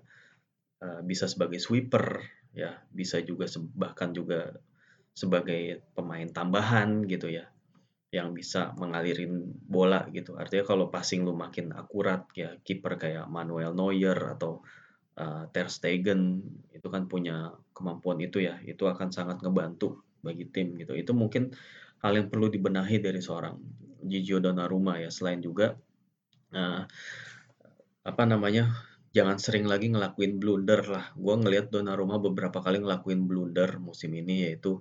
uh, 0.85 1.01
bisa 1.01 1.25
sebagai 1.33 1.57
sweeper 1.57 2.21
ya, 2.53 2.77
bisa 2.93 3.25
juga 3.25 3.49
bahkan 3.73 4.13
juga 4.13 4.61
sebagai 5.17 5.81
pemain 5.97 6.29
tambahan 6.29 7.09
gitu 7.09 7.33
ya 7.33 7.49
yang 8.13 8.37
bisa 8.37 8.77
mengalirin 8.77 9.49
bola 9.65 10.05
gitu. 10.13 10.37
Artinya 10.37 10.67
kalau 10.69 10.93
passing 10.93 11.25
lu 11.25 11.33
makin 11.33 11.73
akurat 11.73 12.29
ya 12.37 12.59
kiper 12.61 13.01
kayak 13.01 13.31
Manuel 13.33 13.73
Neuer 13.73 14.37
atau 14.37 14.61
uh, 15.21 15.45
Ter 15.53 15.69
Stegen 15.69 16.41
itu 16.73 16.89
kan 16.89 17.05
punya 17.05 17.53
kemampuan 17.77 18.17
itu 18.25 18.41
ya. 18.41 18.57
Itu 18.65 18.89
akan 18.89 19.13
sangat 19.13 19.45
ngebantu 19.45 20.01
bagi 20.25 20.49
tim 20.49 20.81
gitu. 20.81 20.97
Itu 20.97 21.13
mungkin 21.13 21.53
hal 22.01 22.17
yang 22.17 22.33
perlu 22.33 22.49
dibenahi 22.49 23.05
dari 23.05 23.21
seorang 23.21 23.61
Gigio 24.01 24.41
Donnarumma 24.41 24.97
ya. 24.97 25.13
Selain 25.13 25.45
juga 25.45 25.77
uh, 26.57 26.83
apa 28.01 28.23
namanya 28.25 28.73
jangan 29.13 29.37
sering 29.37 29.69
lagi 29.69 29.93
ngelakuin 29.93 30.41
blunder 30.41 30.81
lah. 30.89 31.13
Gua 31.13 31.37
ngelihat 31.37 31.69
Donnarumma 31.69 32.17
beberapa 32.17 32.65
kali 32.65 32.81
ngelakuin 32.81 33.29
blunder 33.29 33.77
musim 33.77 34.17
ini 34.17 34.49
yaitu 34.49 34.81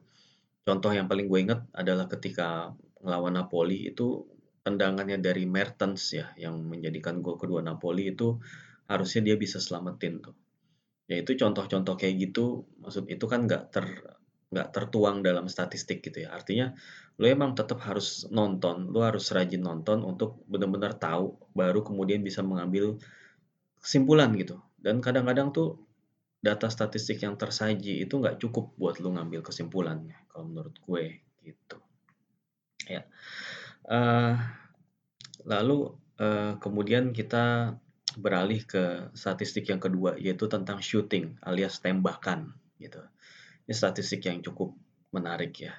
Contoh 0.70 0.94
yang 0.94 1.10
paling 1.10 1.26
gue 1.26 1.40
inget 1.42 1.66
adalah 1.74 2.06
ketika 2.06 2.78
ngelawan 3.02 3.42
Napoli 3.42 3.90
itu 3.90 4.30
tendangannya 4.62 5.18
dari 5.18 5.50
Mertens 5.50 6.14
ya, 6.14 6.30
yang 6.38 6.62
menjadikan 6.62 7.26
gol 7.26 7.42
kedua 7.42 7.66
Napoli 7.66 8.14
itu 8.14 8.38
harusnya 8.90 9.22
dia 9.22 9.36
bisa 9.38 9.62
selamatin 9.62 10.20
tuh. 10.20 10.36
Ya 11.06 11.22
itu 11.22 11.38
contoh-contoh 11.38 11.94
kayak 11.98 12.16
gitu, 12.30 12.66
maksud 12.82 13.06
itu 13.10 13.26
kan 13.30 13.46
nggak 13.46 13.64
ter 13.70 13.86
nggak 14.50 14.70
tertuang 14.74 15.22
dalam 15.22 15.46
statistik 15.46 16.02
gitu 16.02 16.26
ya. 16.26 16.34
Artinya 16.34 16.74
lo 17.22 17.26
emang 17.30 17.54
tetap 17.54 17.86
harus 17.86 18.26
nonton, 18.34 18.90
lo 18.90 19.06
harus 19.06 19.30
rajin 19.30 19.62
nonton 19.62 20.02
untuk 20.02 20.42
benar-benar 20.50 20.98
tahu, 20.98 21.38
baru 21.54 21.86
kemudian 21.86 22.26
bisa 22.26 22.42
mengambil 22.42 22.98
kesimpulan 23.78 24.34
gitu. 24.38 24.58
Dan 24.78 25.06
kadang-kadang 25.06 25.54
tuh 25.54 25.86
data 26.40 26.72
statistik 26.72 27.22
yang 27.22 27.36
tersaji 27.36 28.06
itu 28.06 28.14
nggak 28.16 28.40
cukup 28.42 28.74
buat 28.80 28.98
lo 29.04 29.14
ngambil 29.14 29.46
kesimpulannya, 29.46 30.18
kalau 30.32 30.50
menurut 30.50 30.76
gue 30.82 31.22
gitu. 31.46 31.78
Ya. 32.90 33.06
Uh, 33.86 34.38
lalu 35.46 35.94
uh, 36.22 36.58
kemudian 36.58 37.12
kita 37.14 37.78
beralih 38.20 38.62
ke 38.68 39.10
statistik 39.16 39.72
yang 39.72 39.80
kedua 39.80 40.20
yaitu 40.20 40.46
tentang 40.52 40.84
shooting 40.84 41.40
alias 41.42 41.80
tembakan 41.80 42.54
gitu. 42.78 43.00
Ini 43.66 43.74
statistik 43.74 44.26
yang 44.28 44.44
cukup 44.44 44.76
menarik 45.16 45.56
ya. 45.58 45.74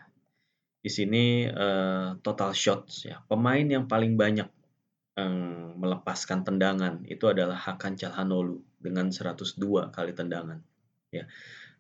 Di 0.80 0.88
sini 0.88 1.44
uh, 1.44 2.16
total 2.24 2.56
shots 2.56 3.04
ya. 3.04 3.20
Pemain 3.28 3.64
yang 3.64 3.84
paling 3.84 4.16
banyak 4.16 4.48
um, 5.20 5.76
melepaskan 5.76 6.42
tendangan 6.42 7.04
itu 7.04 7.28
adalah 7.28 7.56
Hakan 7.56 8.00
Calhanoglu 8.00 8.64
dengan 8.80 9.12
102 9.12 9.60
kali 9.92 10.12
tendangan 10.16 10.64
ya. 11.12 11.28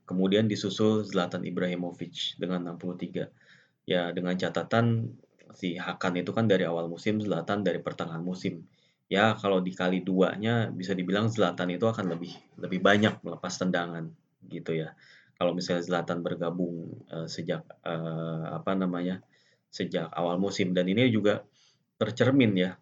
Kemudian 0.04 0.50
disusul 0.50 1.06
Zlatan 1.06 1.46
Ibrahimovic 1.46 2.36
dengan 2.36 2.74
63. 2.74 3.30
Ya 3.86 4.10
dengan 4.10 4.34
catatan 4.34 5.14
si 5.54 5.78
Hakan 5.78 6.18
itu 6.18 6.34
kan 6.34 6.50
dari 6.50 6.66
awal 6.66 6.90
musim, 6.90 7.22
Zlatan 7.22 7.62
dari 7.62 7.78
pertengahan 7.78 8.22
musim. 8.22 8.66
Ya 9.10 9.34
kalau 9.34 9.58
dikali 9.58 10.06
duanya 10.06 10.70
bisa 10.70 10.94
dibilang 10.94 11.26
Zlatan 11.26 11.74
itu 11.74 11.82
akan 11.82 12.14
lebih 12.14 12.30
lebih 12.62 12.78
banyak 12.78 13.18
melepas 13.26 13.58
tendangan 13.58 14.06
gitu 14.46 14.78
ya. 14.86 14.94
Kalau 15.34 15.50
misalnya 15.50 15.82
Zlatan 15.82 16.22
bergabung 16.22 17.02
uh, 17.10 17.26
sejak 17.26 17.66
uh, 17.82 18.54
apa 18.54 18.70
namanya 18.78 19.18
sejak 19.66 20.06
awal 20.14 20.38
musim. 20.38 20.70
Dan 20.70 20.86
ini 20.86 21.10
juga 21.10 21.42
tercermin 21.98 22.54
ya 22.54 22.78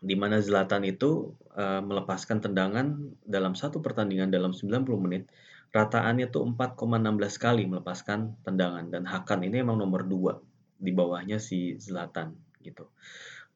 di 0.00 0.16
mana 0.16 0.40
Zlatan 0.40 0.88
itu 0.88 1.36
uh, 1.52 1.84
melepaskan 1.84 2.40
tendangan 2.40 3.12
dalam 3.24 3.52
satu 3.52 3.84
pertandingan 3.84 4.32
dalam 4.32 4.56
90 4.56 4.86
menit 4.96 5.28
rataannya 5.70 6.32
tuh 6.32 6.44
4,16 6.56 7.36
kali 7.36 7.68
melepaskan 7.68 8.40
tendangan. 8.48 8.88
Dan 8.88 9.04
Hakan 9.04 9.44
ini 9.44 9.60
emang 9.60 9.76
nomor 9.76 10.08
2 10.08 10.80
di 10.80 10.90
bawahnya 10.96 11.36
si 11.36 11.76
Zlatan 11.76 12.32
gitu. 12.64 12.88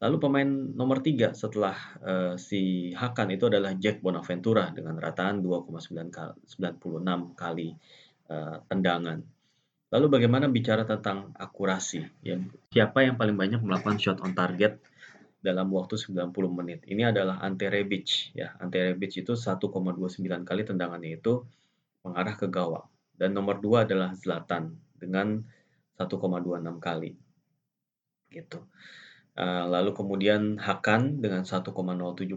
Lalu 0.02 0.16
pemain 0.18 0.50
nomor 0.50 0.98
3 1.00 1.32
setelah 1.38 1.76
uh, 2.02 2.34
si 2.34 2.90
Hakan 2.92 3.30
itu 3.30 3.46
adalah 3.46 3.72
Jack 3.78 4.02
Bonaventura 4.02 4.68
dengan 4.74 4.98
rataan 4.98 5.38
2,96 5.38 6.50
kali 7.38 7.68
uh, 8.28 8.56
tendangan. 8.66 9.18
Lalu 9.94 10.06
bagaimana 10.10 10.50
bicara 10.50 10.82
tentang 10.82 11.30
akurasi? 11.38 12.02
Ya, 12.26 12.42
siapa 12.74 13.06
yang 13.06 13.14
paling 13.14 13.38
banyak 13.38 13.62
melakukan 13.62 13.94
shot 14.02 14.18
on 14.26 14.34
target 14.34 14.82
dalam 15.38 15.70
waktu 15.70 15.94
90 15.94 16.34
menit? 16.50 16.82
Ini 16.90 17.14
adalah 17.14 17.38
Ante 17.38 17.70
Rebic. 17.70 18.34
Ya, 18.34 18.58
Ante 18.58 18.90
Rebic 18.90 19.22
itu 19.22 19.38
1,29 19.38 19.70
kali 20.42 20.62
tendangannya 20.66 21.14
itu 21.14 21.46
mengarah 22.02 22.34
ke 22.34 22.50
gawang. 22.50 22.90
Dan 23.14 23.38
nomor 23.38 23.62
2 23.62 23.86
adalah 23.86 24.10
Zlatan 24.18 24.74
dengan 24.98 25.46
1,26 25.94 26.82
kali. 26.82 27.14
Gitu. 28.34 28.58
Uh, 29.34 29.66
lalu 29.66 29.90
kemudian 29.98 30.62
Hakan 30.62 31.18
dengan 31.18 31.42
1,07 31.42 31.74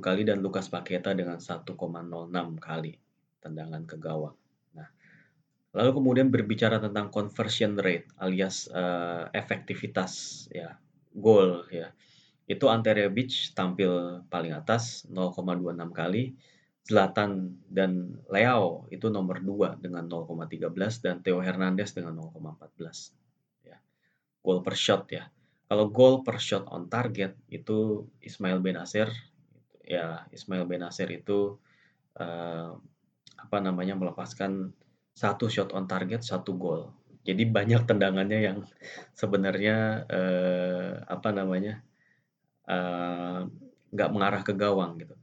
kali 0.01 0.25
dan 0.25 0.41
Lukas 0.41 0.65
Paketa 0.65 1.13
dengan 1.13 1.38
1,06 1.38 1.77
kali 2.57 2.97
tendangan 3.38 3.86
ke 3.86 4.01
gawang. 4.01 4.33
Lalu 5.77 5.91
kemudian 5.93 6.33
berbicara 6.33 6.81
tentang 6.81 7.13
conversion 7.13 7.77
rate 7.77 8.10
alias 8.17 8.65
uh, 8.73 9.29
efektivitas 9.29 10.45
ya, 10.49 10.73
goal 11.13 11.69
ya. 11.69 11.93
Itu 12.49 12.71
Ante 12.73 12.97
Rebic 12.97 13.53
tampil 13.53 14.25
paling 14.25 14.57
atas 14.57 15.05
0,26 15.05 15.77
kali. 15.93 16.33
Zlatan 16.88 17.62
dan 17.67 18.15
Leo 18.31 18.88
itu 18.89 19.12
nomor 19.12 19.43
2 19.43 19.83
dengan 19.83 20.07
0,13 20.07 20.71
dan 21.03 21.19
Theo 21.19 21.43
Hernandez 21.43 21.93
dengan 21.93 22.15
0,14 22.15 23.67
ya. 23.67 23.77
Goal 24.41 24.63
per 24.65 24.73
shot 24.73 25.05
ya. 25.13 25.29
Kalau 25.67 25.91
goal 25.91 26.23
per 26.23 26.39
shot 26.39 26.63
on 26.71 26.88
target 26.88 27.36
itu 27.51 28.08
Ismail 28.23 28.63
Benasir 28.63 29.12
ya 29.84 30.23
Ismail 30.32 30.63
Benasir 30.67 31.12
itu 31.12 31.60
uh, 32.19 32.71
apa 33.38 33.58
namanya 33.62 33.95
melepaskan 33.95 34.71
satu 35.17 35.49
shot 35.49 35.73
on 35.73 35.89
target, 35.89 36.21
satu 36.21 36.53
gol. 36.53 36.93
Jadi 37.25 37.43
banyak 37.49 37.89
tendangannya 37.89 38.39
yang 38.39 38.58
sebenarnya 39.17 40.08
eh, 40.08 40.93
apa 41.03 41.30
namanya 41.34 41.82
eh, 42.69 43.41
nggak 43.91 44.10
mengarah 44.13 44.41
ke 44.45 44.53
gawang 44.53 45.01
gitu. 45.01 45.17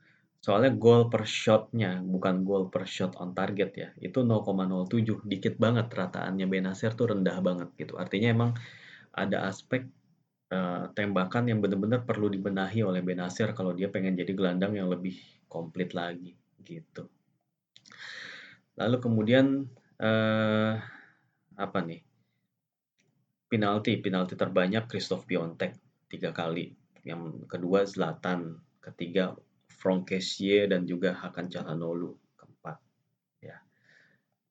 Soalnya 0.44 0.76
gol 0.76 1.08
per 1.08 1.24
shotnya 1.24 2.04
bukan 2.04 2.44
gol 2.44 2.68
per 2.68 2.84
shot 2.84 3.16
on 3.22 3.32
target 3.32 3.70
ya. 3.72 3.88
Itu 4.02 4.26
0,07 4.26 5.24
dikit 5.24 5.56
banget 5.56 5.88
rataannya 5.88 6.44
Benasir 6.50 6.92
tuh 6.98 7.14
rendah 7.14 7.38
banget 7.40 7.72
gitu. 7.78 7.96
Artinya 7.96 8.28
emang 8.34 8.50
ada 9.14 9.48
aspek 9.48 9.86
uh, 10.54 10.86
tembakan 10.94 11.50
yang 11.50 11.58
benar-benar 11.58 12.06
perlu 12.06 12.30
dibenahi 12.30 12.86
oleh 12.86 13.02
Benasir 13.02 13.50
kalau 13.50 13.74
dia 13.74 13.90
pengen 13.90 14.14
jadi 14.14 14.30
gelandang 14.30 14.78
yang 14.78 14.86
lebih 14.86 15.18
komplit 15.50 15.90
lagi 15.92 16.38
gitu. 16.62 17.10
Lalu 18.78 18.96
kemudian 19.02 19.66
uh, 19.98 20.74
apa 21.58 21.78
nih? 21.82 22.02
Penalti, 23.50 23.98
penalti 24.02 24.34
terbanyak 24.34 24.90
Christoph 24.90 25.26
Piontek 25.26 25.78
tiga 26.10 26.34
kali. 26.34 26.74
Yang 27.06 27.46
kedua 27.46 27.86
Zlatan, 27.86 28.58
ketiga 28.82 29.36
Franck 29.68 30.16
Kessié 30.16 30.64
dan 30.66 30.88
juga 30.88 31.12
Hakan 31.12 31.52
Calhanoglu 31.52 32.16
keempat. 32.40 32.80
Ya. 33.44 33.60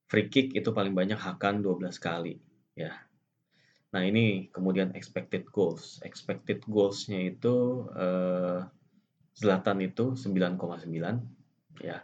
Free 0.07 0.29
kick 0.29 0.53
itu 0.53 0.69
paling 0.69 0.93
banyak 0.93 1.17
Hakan 1.17 1.65
12 1.65 1.97
kali. 1.97 2.37
Ya. 2.77 2.93
Nah 3.93 4.01
ini 4.01 4.49
kemudian 4.49 4.89
expected 4.97 5.45
goals. 5.53 6.01
Expected 6.01 6.65
goalsnya 6.65 7.29
itu 7.29 7.85
uh, 7.93 8.65
Zlatan 9.37 9.85
itu 9.85 10.17
9,9 10.17 10.89
ya. 11.81 12.01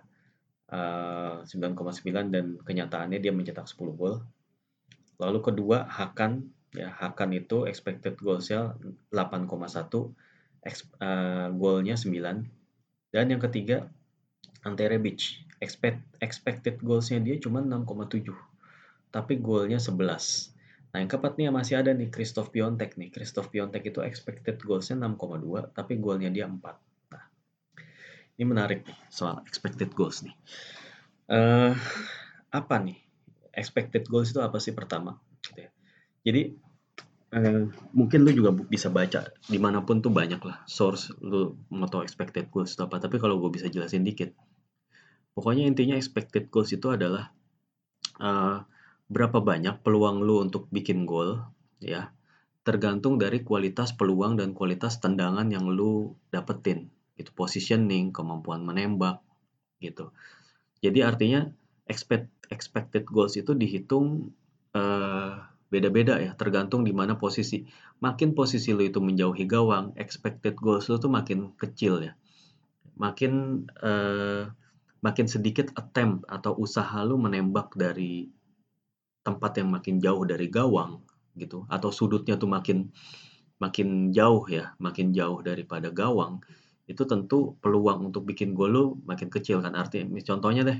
Uh, 0.69 1.41
eh, 1.41 1.57
9,9 1.57 2.29
dan 2.29 2.61
kenyataannya 2.61 3.17
dia 3.17 3.33
mencetak 3.33 3.65
10 3.65 3.97
gol. 3.97 4.21
Lalu 5.17 5.39
kedua 5.41 5.89
Hakan 5.89 6.45
ya. 6.77 6.93
Hakan 6.93 7.33
itu 7.33 7.65
expected 7.65 8.21
goalsnya 8.21 8.77
8,1 9.09 9.49
uh, 9.49 10.13
golnya 11.57 11.95
9 11.97 12.13
dan 13.09 13.25
yang 13.25 13.41
ketiga 13.41 13.89
Ante 14.61 14.85
Rebic. 14.85 15.41
Expect, 15.59 15.99
expected 16.21 16.79
goalsnya 16.85 17.19
dia 17.19 17.35
cuma 17.41 17.59
6,7 17.59 18.31
tapi 19.09 19.41
golnya 19.41 19.81
11 19.81 20.58
nah 20.89 20.97
yang 20.97 21.09
keempat 21.09 21.37
nih 21.37 21.53
masih 21.53 21.75
ada 21.81 21.93
nih 21.93 22.09
Christoph 22.09 22.49
Piontek 22.49 22.97
nih 22.97 23.13
Christoph 23.13 23.53
Piontek 23.53 23.85
itu 23.85 24.01
expected 24.01 24.57
goalsnya 24.61 24.97
6,2 25.05 25.73
tapi 25.73 26.01
golnya 26.01 26.33
dia 26.33 26.49
4 26.49 26.61
ini 28.39 28.47
menarik 28.47 28.87
nih 28.87 28.95
soal 29.11 29.43
expected 29.43 29.91
goals 29.91 30.23
nih. 30.23 30.31
Uh, 31.27 31.75
apa 32.55 32.79
nih 32.79 32.95
expected 33.51 34.07
goals 34.07 34.31
itu 34.31 34.39
apa 34.39 34.63
sih 34.63 34.71
pertama? 34.71 35.19
Gitu 35.43 35.67
ya. 35.67 35.69
Jadi 36.23 36.41
uh, 37.35 37.67
mungkin 37.91 38.23
lu 38.23 38.31
juga 38.31 38.55
bisa 38.55 38.87
baca 38.87 39.27
di 39.43 39.59
mana 39.59 39.83
pun 39.83 39.99
tuh 39.99 40.15
banyak 40.15 40.39
lah 40.39 40.63
source 40.71 41.11
lu 41.19 41.59
mau 41.67 41.91
tahu 41.91 42.07
expected 42.07 42.47
goals 42.47 42.79
itu 42.79 42.81
apa. 42.87 43.03
Tapi 43.03 43.19
kalau 43.19 43.43
gue 43.43 43.51
bisa 43.51 43.67
jelasin 43.67 44.07
dikit, 44.07 44.31
pokoknya 45.35 45.67
intinya 45.67 45.99
expected 45.99 46.47
goals 46.47 46.71
itu 46.71 46.87
adalah 46.87 47.35
uh, 48.23 48.63
berapa 49.09 49.41
banyak 49.41 49.81
peluang 49.81 50.21
lu 50.21 50.45
untuk 50.45 50.69
bikin 50.69 51.09
gol 51.09 51.41
ya 51.81 52.13
tergantung 52.61 53.17
dari 53.17 53.41
kualitas 53.41 53.97
peluang 53.97 54.37
dan 54.37 54.53
kualitas 54.53 55.01
tendangan 55.01 55.49
yang 55.49 55.65
lu 55.65 56.13
dapetin 56.29 56.93
itu 57.19 57.35
positioning, 57.35 58.15
kemampuan 58.15 58.63
menembak 58.63 59.19
gitu. 59.83 60.15
Jadi 60.79 61.03
artinya 61.03 61.51
expect, 61.89 62.31
expected 62.47 63.03
goals 63.03 63.35
itu 63.35 63.51
dihitung 63.51 64.31
eh, 64.71 65.33
beda-beda 65.67 66.21
ya, 66.23 66.31
tergantung 66.39 66.87
di 66.87 66.95
mana 66.95 67.19
posisi. 67.19 67.67
Makin 67.99 68.31
posisi 68.31 68.71
lu 68.71 68.87
itu 68.87 69.03
menjauhi 69.03 69.43
gawang, 69.43 69.91
expected 69.99 70.55
goals 70.55 70.87
lu 70.87 70.95
tuh 70.97 71.11
makin 71.11 71.51
kecil 71.59 71.99
ya. 71.99 72.13
Makin 72.99 73.63
uh, 73.79 74.51
makin 74.99 75.27
sedikit 75.31 75.71
attempt 75.79 76.27
atau 76.27 76.51
usaha 76.59 76.99
lu 77.07 77.15
menembak 77.15 77.71
dari 77.79 78.27
tempat 79.29 79.61
yang 79.61 79.69
makin 79.69 80.01
jauh 80.01 80.25
dari 80.25 80.49
gawang 80.49 81.05
gitu 81.37 81.69
atau 81.69 81.93
sudutnya 81.93 82.35
tuh 82.41 82.49
makin 82.49 82.89
makin 83.59 84.15
jauh 84.15 84.47
ya, 84.47 84.71
makin 84.79 85.11
jauh 85.11 85.43
daripada 85.43 85.91
gawang, 85.91 86.39
itu 86.87 87.03
tentu 87.03 87.59
peluang 87.59 88.07
untuk 88.09 88.23
bikin 88.23 88.55
gol 88.55 88.71
lu 88.71 88.85
makin 89.03 89.27
kecil 89.27 89.59
kan. 89.59 89.75
Artinya 89.75 90.15
contohnya 90.23 90.63
deh, 90.63 90.79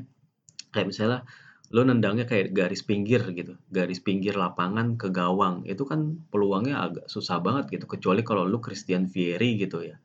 kayak 0.71 0.87
misalnya 0.87 1.27
lu 1.75 1.83
nendangnya 1.85 2.25
kayak 2.25 2.55
garis 2.55 2.81
pinggir 2.81 3.21
gitu, 3.35 3.59
garis 3.69 3.99
pinggir 3.99 4.33
lapangan 4.33 4.95
ke 4.95 5.11
gawang, 5.11 5.67
itu 5.67 5.83
kan 5.83 6.23
peluangnya 6.31 6.81
agak 6.81 7.05
susah 7.11 7.43
banget 7.43 7.69
gitu, 7.77 7.85
kecuali 7.85 8.23
kalau 8.25 8.47
lu 8.47 8.57
Christian 8.63 9.05
Vieri 9.05 9.59
gitu 9.59 9.83
ya, 9.83 9.99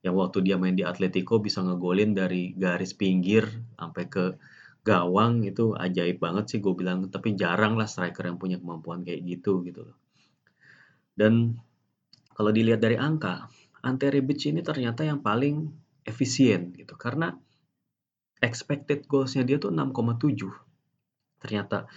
yang 0.00 0.16
waktu 0.16 0.40
dia 0.40 0.56
main 0.56 0.78
di 0.78 0.86
Atletico 0.86 1.42
bisa 1.42 1.60
ngegolin 1.60 2.16
dari 2.16 2.56
garis 2.56 2.96
pinggir 2.96 3.44
sampai 3.76 4.04
ke 4.08 4.24
gawang 4.80 5.44
itu 5.44 5.76
ajaib 5.76 6.18
banget 6.20 6.56
sih 6.56 6.58
gue 6.58 6.72
bilang, 6.72 7.08
tapi 7.12 7.36
jarang 7.36 7.76
lah 7.76 7.86
striker 7.88 8.24
yang 8.24 8.40
punya 8.40 8.56
kemampuan 8.56 9.04
kayak 9.04 9.22
gitu 9.28 9.60
gitu 9.64 9.84
loh. 9.86 9.96
Dan 11.12 11.60
kalau 12.32 12.50
dilihat 12.54 12.80
dari 12.80 12.96
angka, 12.96 13.52
Ante 13.84 14.08
Rebic 14.08 14.40
ini 14.48 14.60
ternyata 14.64 15.04
yang 15.04 15.20
paling 15.20 15.68
efisien 16.04 16.72
gitu 16.72 16.96
karena 16.96 17.36
expected 18.40 19.04
goals-nya 19.04 19.44
dia 19.44 19.60
tuh 19.60 19.72
6,7 19.72 20.48
ternyata. 21.40 21.88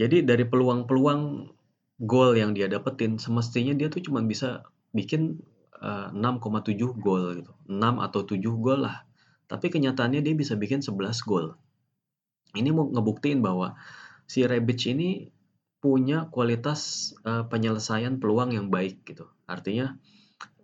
Jadi 0.00 0.24
dari 0.24 0.44
peluang-peluang 0.48 1.52
gol 2.02 2.30
yang 2.34 2.56
dia 2.56 2.66
dapetin 2.66 3.20
semestinya 3.20 3.76
dia 3.76 3.88
tuh 3.92 4.02
cuma 4.02 4.24
bisa 4.24 4.66
bikin 4.90 5.38
uh, 5.80 6.10
eh, 6.10 6.16
6,7 6.16 6.76
gol 6.98 7.40
gitu. 7.40 7.52
6 7.68 7.78
atau 8.00 8.20
7 8.24 8.40
gol 8.60 8.84
lah. 8.84 9.04
Tapi 9.44 9.68
kenyataannya 9.68 10.24
dia 10.24 10.34
bisa 10.34 10.56
bikin 10.56 10.80
11 10.80 11.20
gol. 11.28 11.54
Ini 12.54 12.70
mau 12.70 12.86
ngebuktiin 12.86 13.42
bahwa 13.42 13.74
si 14.24 14.46
Rebic 14.46 14.86
ini 14.88 15.28
punya 15.84 16.32
kualitas 16.32 17.12
uh, 17.28 17.44
penyelesaian 17.44 18.16
peluang 18.16 18.56
yang 18.56 18.72
baik 18.72 19.04
gitu. 19.04 19.28
Artinya 19.44 20.00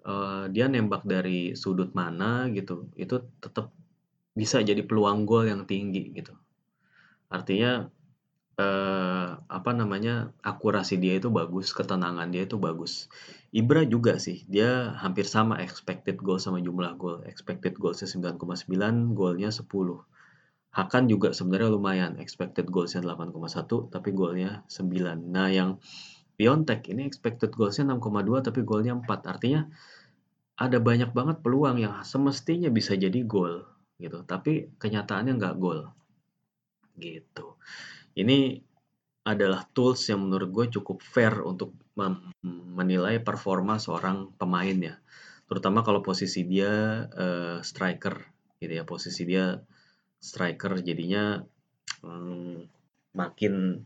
uh, 0.08 0.48
dia 0.48 0.64
nembak 0.70 1.04
dari 1.04 1.52
sudut 1.52 1.92
mana 1.92 2.48
gitu, 2.48 2.88
itu 2.96 3.20
tetap 3.42 3.68
bisa 4.32 4.64
jadi 4.64 4.80
peluang 4.80 5.28
gol 5.28 5.44
yang 5.44 5.68
tinggi 5.68 6.16
gitu. 6.16 6.32
Artinya 7.28 7.92
uh, 8.56 9.28
apa 9.44 9.70
namanya 9.76 10.32
akurasi 10.40 10.96
dia 10.96 11.20
itu 11.20 11.28
bagus, 11.28 11.76
ketenangan 11.76 12.32
dia 12.32 12.48
itu 12.48 12.56
bagus. 12.56 13.12
Ibra 13.50 13.84
juga 13.84 14.16
sih, 14.16 14.46
dia 14.46 14.96
hampir 14.96 15.26
sama 15.26 15.60
expected 15.60 16.16
goal 16.22 16.40
sama 16.40 16.62
jumlah 16.64 16.96
gol. 16.96 17.20
Expected 17.26 17.76
goalsnya 17.76 18.08
9,9, 18.08 19.12
golnya 19.12 19.50
10. 19.52 19.66
Hakan 20.70 21.10
juga 21.10 21.34
sebenarnya 21.34 21.70
lumayan, 21.74 22.12
expected 22.22 22.70
goalsnya 22.70 23.02
8,1 23.02 23.90
tapi 23.90 24.14
golnya 24.14 24.62
9. 24.70 25.30
Nah 25.30 25.50
yang 25.50 25.82
Piontek 26.40 26.88
ini 26.88 27.04
expected 27.04 27.52
goalsnya 27.52 27.84
6,2 27.92 28.40
tapi 28.40 28.64
golnya 28.64 28.96
4. 28.96 29.04
Artinya 29.28 29.68
ada 30.56 30.80
banyak 30.80 31.12
banget 31.12 31.44
peluang 31.44 31.76
yang 31.76 32.00
semestinya 32.00 32.72
bisa 32.72 32.96
jadi 32.96 33.20
gol 33.28 33.64
gitu, 34.00 34.24
tapi 34.24 34.72
kenyataannya 34.80 35.36
nggak 35.36 35.56
gol 35.60 35.88
gitu. 36.96 37.60
Ini 38.16 38.56
adalah 39.24 39.68
tools 39.76 40.08
yang 40.08 40.24
menurut 40.24 40.48
gue 40.48 40.66
cukup 40.80 41.04
fair 41.04 41.44
untuk 41.44 41.76
menilai 42.72 43.20
performa 43.20 43.76
seorang 43.76 44.32
pemain 44.40 44.76
ya. 44.80 44.96
Terutama 45.44 45.84
kalau 45.84 46.00
posisi 46.00 46.48
dia 46.48 47.04
uh, 47.04 47.60
striker 47.60 48.16
gitu 48.60 48.72
ya, 48.80 48.84
posisi 48.88 49.28
dia 49.28 49.60
striker 50.20 50.78
jadinya 50.84 51.42
hmm, 52.04 52.68
makin 53.16 53.84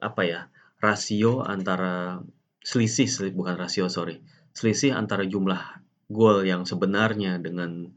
apa 0.00 0.22
ya 0.26 0.40
rasio 0.80 1.44
antara 1.44 2.20
selisih 2.64 3.08
bukan 3.36 3.54
rasio 3.60 3.86
sorry 3.92 4.24
selisih 4.56 4.96
antara 4.96 5.28
jumlah 5.28 5.60
gol 6.08 6.44
yang 6.44 6.64
sebenarnya 6.68 7.40
dengan 7.40 7.88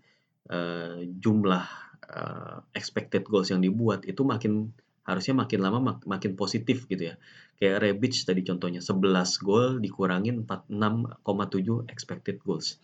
uh, 0.52 1.00
jumlah 1.04 1.66
uh, 2.08 2.58
expected 2.72 3.28
goals 3.28 3.52
yang 3.52 3.60
dibuat 3.60 4.08
itu 4.08 4.24
makin 4.24 4.72
harusnya 5.08 5.40
makin 5.40 5.60
lama 5.64 5.80
mak 5.80 5.98
makin 6.04 6.36
positif 6.36 6.84
gitu 6.92 7.16
ya. 7.16 7.16
Kayak 7.58 7.80
Rebic 7.88 8.14
tadi 8.28 8.44
contohnya 8.44 8.84
11 8.84 9.40
gol 9.40 9.80
dikurangin 9.80 10.44
46,7 10.44 11.88
expected 11.88 12.44
goals. 12.44 12.78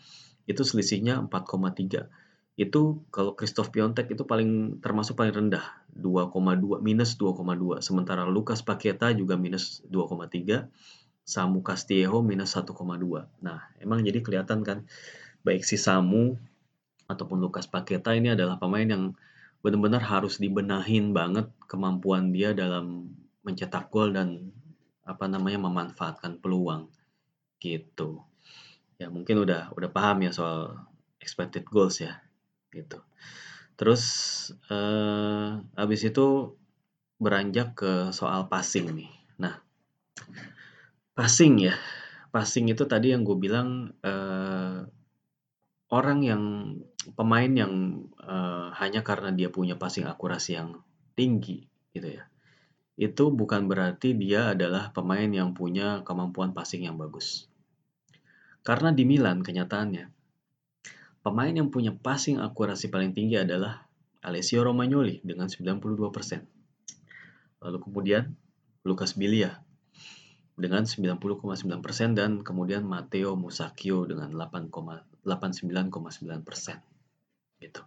Itu 0.48 0.63
selisihnya 0.63 1.20
4,3 1.28 2.08
itu 2.54 3.02
kalau 3.10 3.34
Christoph 3.34 3.74
Piontek 3.74 4.13
itu 4.13 4.30
paling 4.30 4.78
termasuk 4.78 5.18
paling 5.18 5.34
rendah 5.34 5.66
2,2 5.98 6.86
minus 6.86 7.18
2,2 7.18 7.82
sementara 7.82 8.30
Lucas 8.30 8.62
Paqueta 8.62 9.10
juga 9.10 9.34
minus 9.34 9.82
2,3 9.89 10.70
Samu 11.26 11.66
Castillejo 11.66 12.22
minus 12.22 12.54
1,2 12.54 12.78
nah 13.42 13.58
emang 13.82 14.06
jadi 14.06 14.22
kelihatan 14.22 14.62
kan 14.62 14.86
baik 15.42 15.66
si 15.66 15.82
Samu 15.82 16.38
ataupun 17.10 17.42
Lucas 17.42 17.66
Paqueta 17.66 18.13
ini 18.13 18.38
adalah 18.38 18.62
pemain 18.62 18.86
yang 18.86 19.18
benar-benar 19.66 20.04
harus 20.04 20.38
dibenahin 20.38 21.16
banget 21.16 21.50
kemampuan 21.66 22.36
dia 22.36 22.54
dalam 22.54 23.16
mencetak 23.42 23.89
gol 23.89 24.13
dan 24.13 24.54
apa 25.04 25.28
namanya 25.28 25.68
memanfaatkan 25.68 26.39
peluang 26.39 26.88
gitu. 27.60 28.24
Ya 29.00 29.08
mungkin 29.12 29.44
udah 29.44 29.72
udah 29.76 29.89
paham 29.92 30.24
ya 30.24 30.32
soal 30.36 30.80
expected 31.20 31.68
goals 31.68 32.04
ya 32.04 32.24
gitu. 32.74 33.00
Terus 33.78 34.04
uh, 34.70 35.62
habis 35.78 36.02
itu 36.06 36.58
beranjak 37.22 37.78
ke 37.78 37.92
soal 38.12 38.50
passing 38.50 38.92
nih. 38.94 39.12
Nah, 39.40 39.56
passing 41.16 41.72
ya, 41.72 41.76
passing 42.34 42.70
itu 42.70 42.84
tadi 42.90 43.14
yang 43.14 43.24
gue 43.24 43.38
bilang 43.38 43.94
uh, 44.02 44.86
orang 45.94 46.20
yang 46.26 46.44
pemain 47.14 47.52
yang 47.54 48.06
uh, 48.18 48.74
hanya 48.78 49.06
karena 49.06 49.30
dia 49.30 49.54
punya 49.54 49.78
passing 49.78 50.10
akurasi 50.10 50.58
yang 50.58 50.82
tinggi 51.14 51.66
gitu 51.94 52.18
ya. 52.18 52.26
Itu 52.94 53.34
bukan 53.34 53.66
berarti 53.66 54.14
dia 54.14 54.54
adalah 54.54 54.94
pemain 54.94 55.30
yang 55.30 55.58
punya 55.58 56.06
kemampuan 56.06 56.54
passing 56.54 56.86
yang 56.86 56.98
bagus. 56.98 57.50
Karena 58.64 58.96
di 58.96 59.04
Milan 59.04 59.42
kenyataannya 59.44 60.23
Pemain 61.24 61.56
yang 61.56 61.72
punya 61.72 61.96
passing 61.96 62.44
akurasi 62.44 62.92
paling 62.92 63.16
tinggi 63.16 63.40
adalah 63.40 63.88
Alessio 64.28 64.60
Romagnoli 64.60 65.24
dengan 65.24 65.48
92%. 65.48 67.64
Lalu 67.64 67.78
kemudian 67.80 68.36
Lucas 68.84 69.16
Bilia 69.16 69.64
dengan 70.60 70.84
90,9% 70.84 71.64
dan 72.12 72.44
kemudian 72.44 72.84
Matteo 72.84 73.40
Musacchio 73.40 74.04
dengan 74.04 74.36
89,9% 74.36 75.24
gitu. 77.64 77.82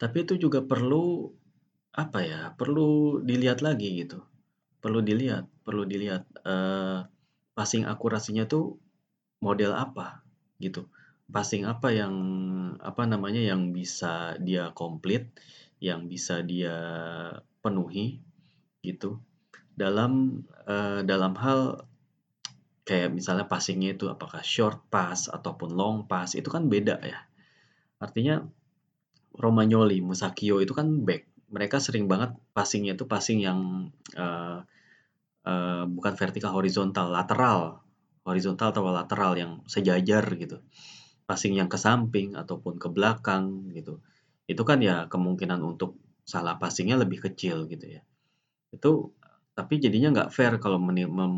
Tapi 0.00 0.16
itu 0.24 0.40
juga 0.40 0.64
perlu 0.64 1.28
apa 1.92 2.24
ya? 2.24 2.56
Perlu 2.56 3.20
dilihat 3.20 3.60
lagi 3.60 4.00
gitu. 4.00 4.24
Perlu 4.80 5.04
dilihat, 5.04 5.44
perlu 5.68 5.84
dilihat 5.84 6.24
uh, 6.48 7.04
passing 7.52 7.84
akurasinya 7.84 8.48
tuh 8.48 8.80
model 9.44 9.76
apa 9.76 10.24
gitu 10.56 10.88
passing 11.28 11.64
apa 11.64 11.88
yang 11.90 12.14
apa 12.80 13.08
namanya 13.08 13.40
yang 13.40 13.72
bisa 13.72 14.36
dia 14.40 14.70
komplit, 14.76 15.32
yang 15.80 16.06
bisa 16.08 16.44
dia 16.44 16.76
penuhi 17.64 18.20
gitu 18.84 19.20
dalam 19.74 20.44
uh, 20.68 21.00
dalam 21.02 21.34
hal 21.40 21.88
kayak 22.84 23.16
misalnya 23.16 23.48
passingnya 23.48 23.96
itu 23.96 24.12
apakah 24.12 24.44
short 24.44 24.84
pass 24.92 25.32
ataupun 25.32 25.72
long 25.72 26.04
pass 26.04 26.36
itu 26.36 26.46
kan 26.52 26.68
beda 26.68 27.00
ya. 27.00 27.24
Artinya 27.98 28.44
Romagnoli, 29.34 29.98
Musakio 30.04 30.62
itu 30.62 30.76
kan 30.76 31.02
back. 31.02 31.26
Mereka 31.50 31.80
sering 31.82 32.06
banget 32.06 32.36
passingnya 32.52 32.94
itu 32.94 33.08
passing 33.08 33.40
yang 33.42 33.90
uh, 34.14 34.62
uh, 35.48 35.84
bukan 35.88 36.14
vertikal 36.14 36.52
horizontal, 36.54 37.10
lateral, 37.10 37.82
horizontal 38.28 38.70
atau 38.70 38.84
lateral 38.92 39.32
yang 39.34 39.52
sejajar 39.66 40.22
gitu 40.36 40.60
passing 41.24 41.56
yang 41.56 41.68
ke 41.72 41.80
samping 41.80 42.36
ataupun 42.36 42.76
ke 42.76 42.88
belakang 42.92 43.72
gitu. 43.72 44.00
Itu 44.44 44.62
kan 44.68 44.84
ya 44.84 45.08
kemungkinan 45.08 45.60
untuk 45.64 45.96
salah 46.24 46.56
passingnya 46.56 47.00
lebih 47.00 47.24
kecil 47.24 47.68
gitu 47.68 48.00
ya. 48.00 48.02
Itu 48.72 49.12
tapi 49.54 49.78
jadinya 49.78 50.10
nggak 50.10 50.30
fair 50.34 50.58
kalau 50.58 50.82
mem, 50.82 51.34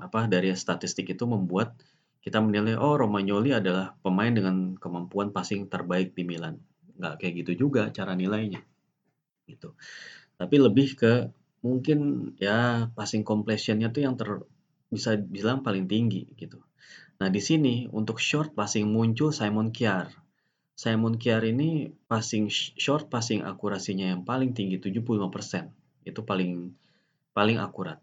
apa 0.00 0.26
dari 0.26 0.50
statistik 0.56 1.12
itu 1.12 1.28
membuat 1.28 1.76
kita 2.24 2.40
menilai 2.40 2.80
oh 2.80 2.96
Romagnoli 2.96 3.52
adalah 3.52 3.92
pemain 4.00 4.32
dengan 4.32 4.80
kemampuan 4.80 5.28
passing 5.28 5.68
terbaik 5.68 6.16
di 6.16 6.24
Milan. 6.24 6.56
Nggak 6.96 7.20
kayak 7.20 7.34
gitu 7.44 7.68
juga 7.68 7.92
cara 7.92 8.16
nilainya. 8.16 8.64
Gitu. 9.44 9.76
Tapi 10.40 10.56
lebih 10.56 10.96
ke 10.96 11.12
mungkin 11.60 12.32
ya 12.40 12.88
passing 12.96 13.24
completionnya 13.24 13.92
tuh 13.92 14.02
yang 14.08 14.16
ter 14.16 14.40
bisa 14.88 15.20
bilang 15.20 15.60
paling 15.60 15.84
tinggi 15.84 16.24
gitu. 16.40 16.64
Nah, 17.22 17.28
di 17.30 17.38
sini 17.38 17.86
untuk 17.94 18.18
short 18.18 18.58
passing 18.58 18.90
muncul 18.90 19.30
Simon 19.30 19.70
Kjær. 19.70 20.10
Simon 20.74 21.14
Kjær 21.14 21.46
ini 21.46 21.94
passing 22.10 22.50
short 22.50 23.06
passing 23.06 23.46
akurasinya 23.46 24.10
yang 24.10 24.26
paling 24.26 24.50
tinggi 24.56 24.82
75%. 24.82 25.70
Itu 26.02 26.26
paling 26.26 26.74
paling 27.30 27.58
akurat. 27.62 28.02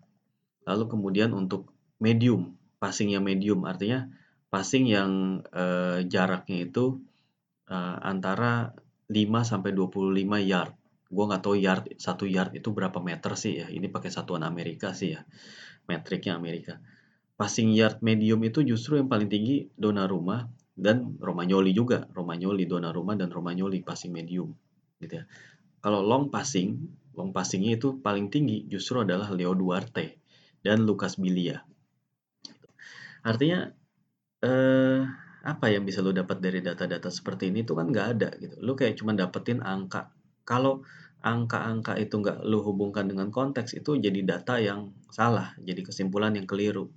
Lalu 0.63 0.88
kemudian 0.88 1.36
untuk 1.36 1.71
medium, 2.00 2.56
passingnya 2.80 3.19
medium 3.19 3.67
artinya 3.67 4.08
passing 4.52 4.88
yang 4.91 5.41
uh, 5.56 6.04
jaraknya 6.04 6.67
itu 6.67 7.00
uh, 7.71 7.97
antara 8.04 8.76
5 9.08 9.15
sampai 9.47 9.71
25 9.71 10.15
yard. 10.43 10.76
Gue 11.12 11.26
nggak 11.28 11.43
tahu 11.43 11.56
yard 11.60 11.84
satu 12.00 12.28
yard 12.28 12.56
itu 12.56 12.71
berapa 12.71 13.00
meter 13.00 13.36
sih 13.36 13.63
ya. 13.63 13.67
Ini 13.71 13.88
pakai 13.88 14.12
satuan 14.12 14.43
Amerika 14.43 14.91
sih 14.91 15.15
ya, 15.15 15.24
metriknya 15.88 16.36
Amerika. 16.36 16.80
Passing 17.41 17.73
yard 17.73 18.06
medium 18.06 18.38
itu 18.45 18.62
justru 18.62 19.01
yang 19.01 19.10
paling 19.10 19.25
tinggi 19.25 19.65
Donnarumma 19.73 20.45
dan 20.77 21.17
Romagnoli 21.17 21.73
juga. 21.73 22.06
Romagnoli, 22.13 22.69
Donnarumma 22.69 23.17
dan 23.17 23.34
Romagnoli 23.34 23.82
passing 23.82 24.13
medium, 24.13 24.54
gitu 25.01 25.17
ya. 25.17 25.25
Kalau 25.82 26.06
long 26.06 26.30
passing, 26.30 26.77
long 27.17 27.34
passingnya 27.34 27.82
itu 27.82 27.97
paling 27.97 28.30
tinggi 28.30 28.69
justru 28.69 29.01
adalah 29.01 29.34
Leo 29.34 29.58
Duarte 29.58 30.21
dan 30.62 30.86
Lucas 30.86 31.17
Bilia. 31.17 31.65
Artinya 33.25 33.73
eh, 34.45 35.01
apa 35.41 35.65
yang 35.73 35.82
bisa 35.82 36.06
lo 36.06 36.13
dapat 36.13 36.38
dari 36.38 36.62
data-data 36.62 37.10
seperti 37.10 37.49
ini 37.49 37.65
itu 37.65 37.73
kan 37.73 37.89
nggak 37.89 38.08
ada 38.17 38.30
gitu. 38.38 38.54
Lo 38.62 38.77
kayak 38.77 39.01
cuma 39.01 39.17
dapetin 39.17 39.65
angka. 39.65 40.13
Kalau 40.45 40.86
angka-angka 41.25 41.97
itu 41.97 42.21
nggak 42.21 42.45
lo 42.45 42.62
hubungkan 42.62 43.10
dengan 43.10 43.34
konteks 43.34 43.73
itu 43.77 43.97
jadi 43.97 44.21
data 44.21 44.62
yang 44.62 44.93
salah, 45.10 45.58
jadi 45.58 45.82
kesimpulan 45.82 46.38
yang 46.38 46.45
keliru 46.45 46.89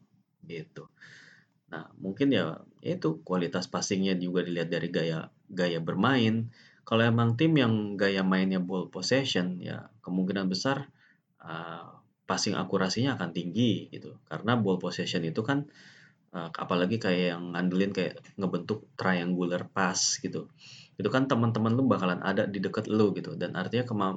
gitu. 0.47 0.89
Nah 1.73 1.91
mungkin 1.99 2.31
ya 2.31 2.63
itu 2.85 3.21
kualitas 3.27 3.67
passingnya 3.67 4.15
juga 4.19 4.45
dilihat 4.47 4.71
dari 4.71 4.89
gaya 4.89 5.29
gaya 5.51 5.79
bermain. 5.81 6.53
Kalau 6.85 7.01
emang 7.01 7.41
tim 7.41 7.57
yang 7.57 7.97
gaya 7.97 8.21
mainnya 8.21 8.61
ball 8.61 8.93
possession 8.93 9.57
ya 9.59 9.89
kemungkinan 10.05 10.53
besar 10.53 10.93
uh, 11.41 12.05
passing 12.25 12.57
akurasinya 12.57 13.17
akan 13.21 13.37
tinggi 13.37 13.93
gitu 13.93 14.17
karena 14.29 14.57
ball 14.57 14.81
possession 14.81 15.21
itu 15.25 15.45
kan 15.45 15.69
uh, 16.33 16.49
apalagi 16.57 16.97
kayak 16.97 17.37
yang 17.37 17.53
ngandelin 17.53 17.93
kayak 17.93 18.21
ngebentuk 18.41 18.89
triangular 18.97 19.69
pass 19.69 20.19
gitu 20.25 20.49
itu 20.97 21.09
kan 21.13 21.29
teman-teman 21.29 21.77
lu 21.77 21.85
bakalan 21.85 22.25
ada 22.25 22.49
di 22.49 22.65
dekat 22.65 22.89
lu 22.89 23.13
gitu 23.13 23.37
dan 23.37 23.53
artinya 23.61 23.85
kemam 23.85 24.15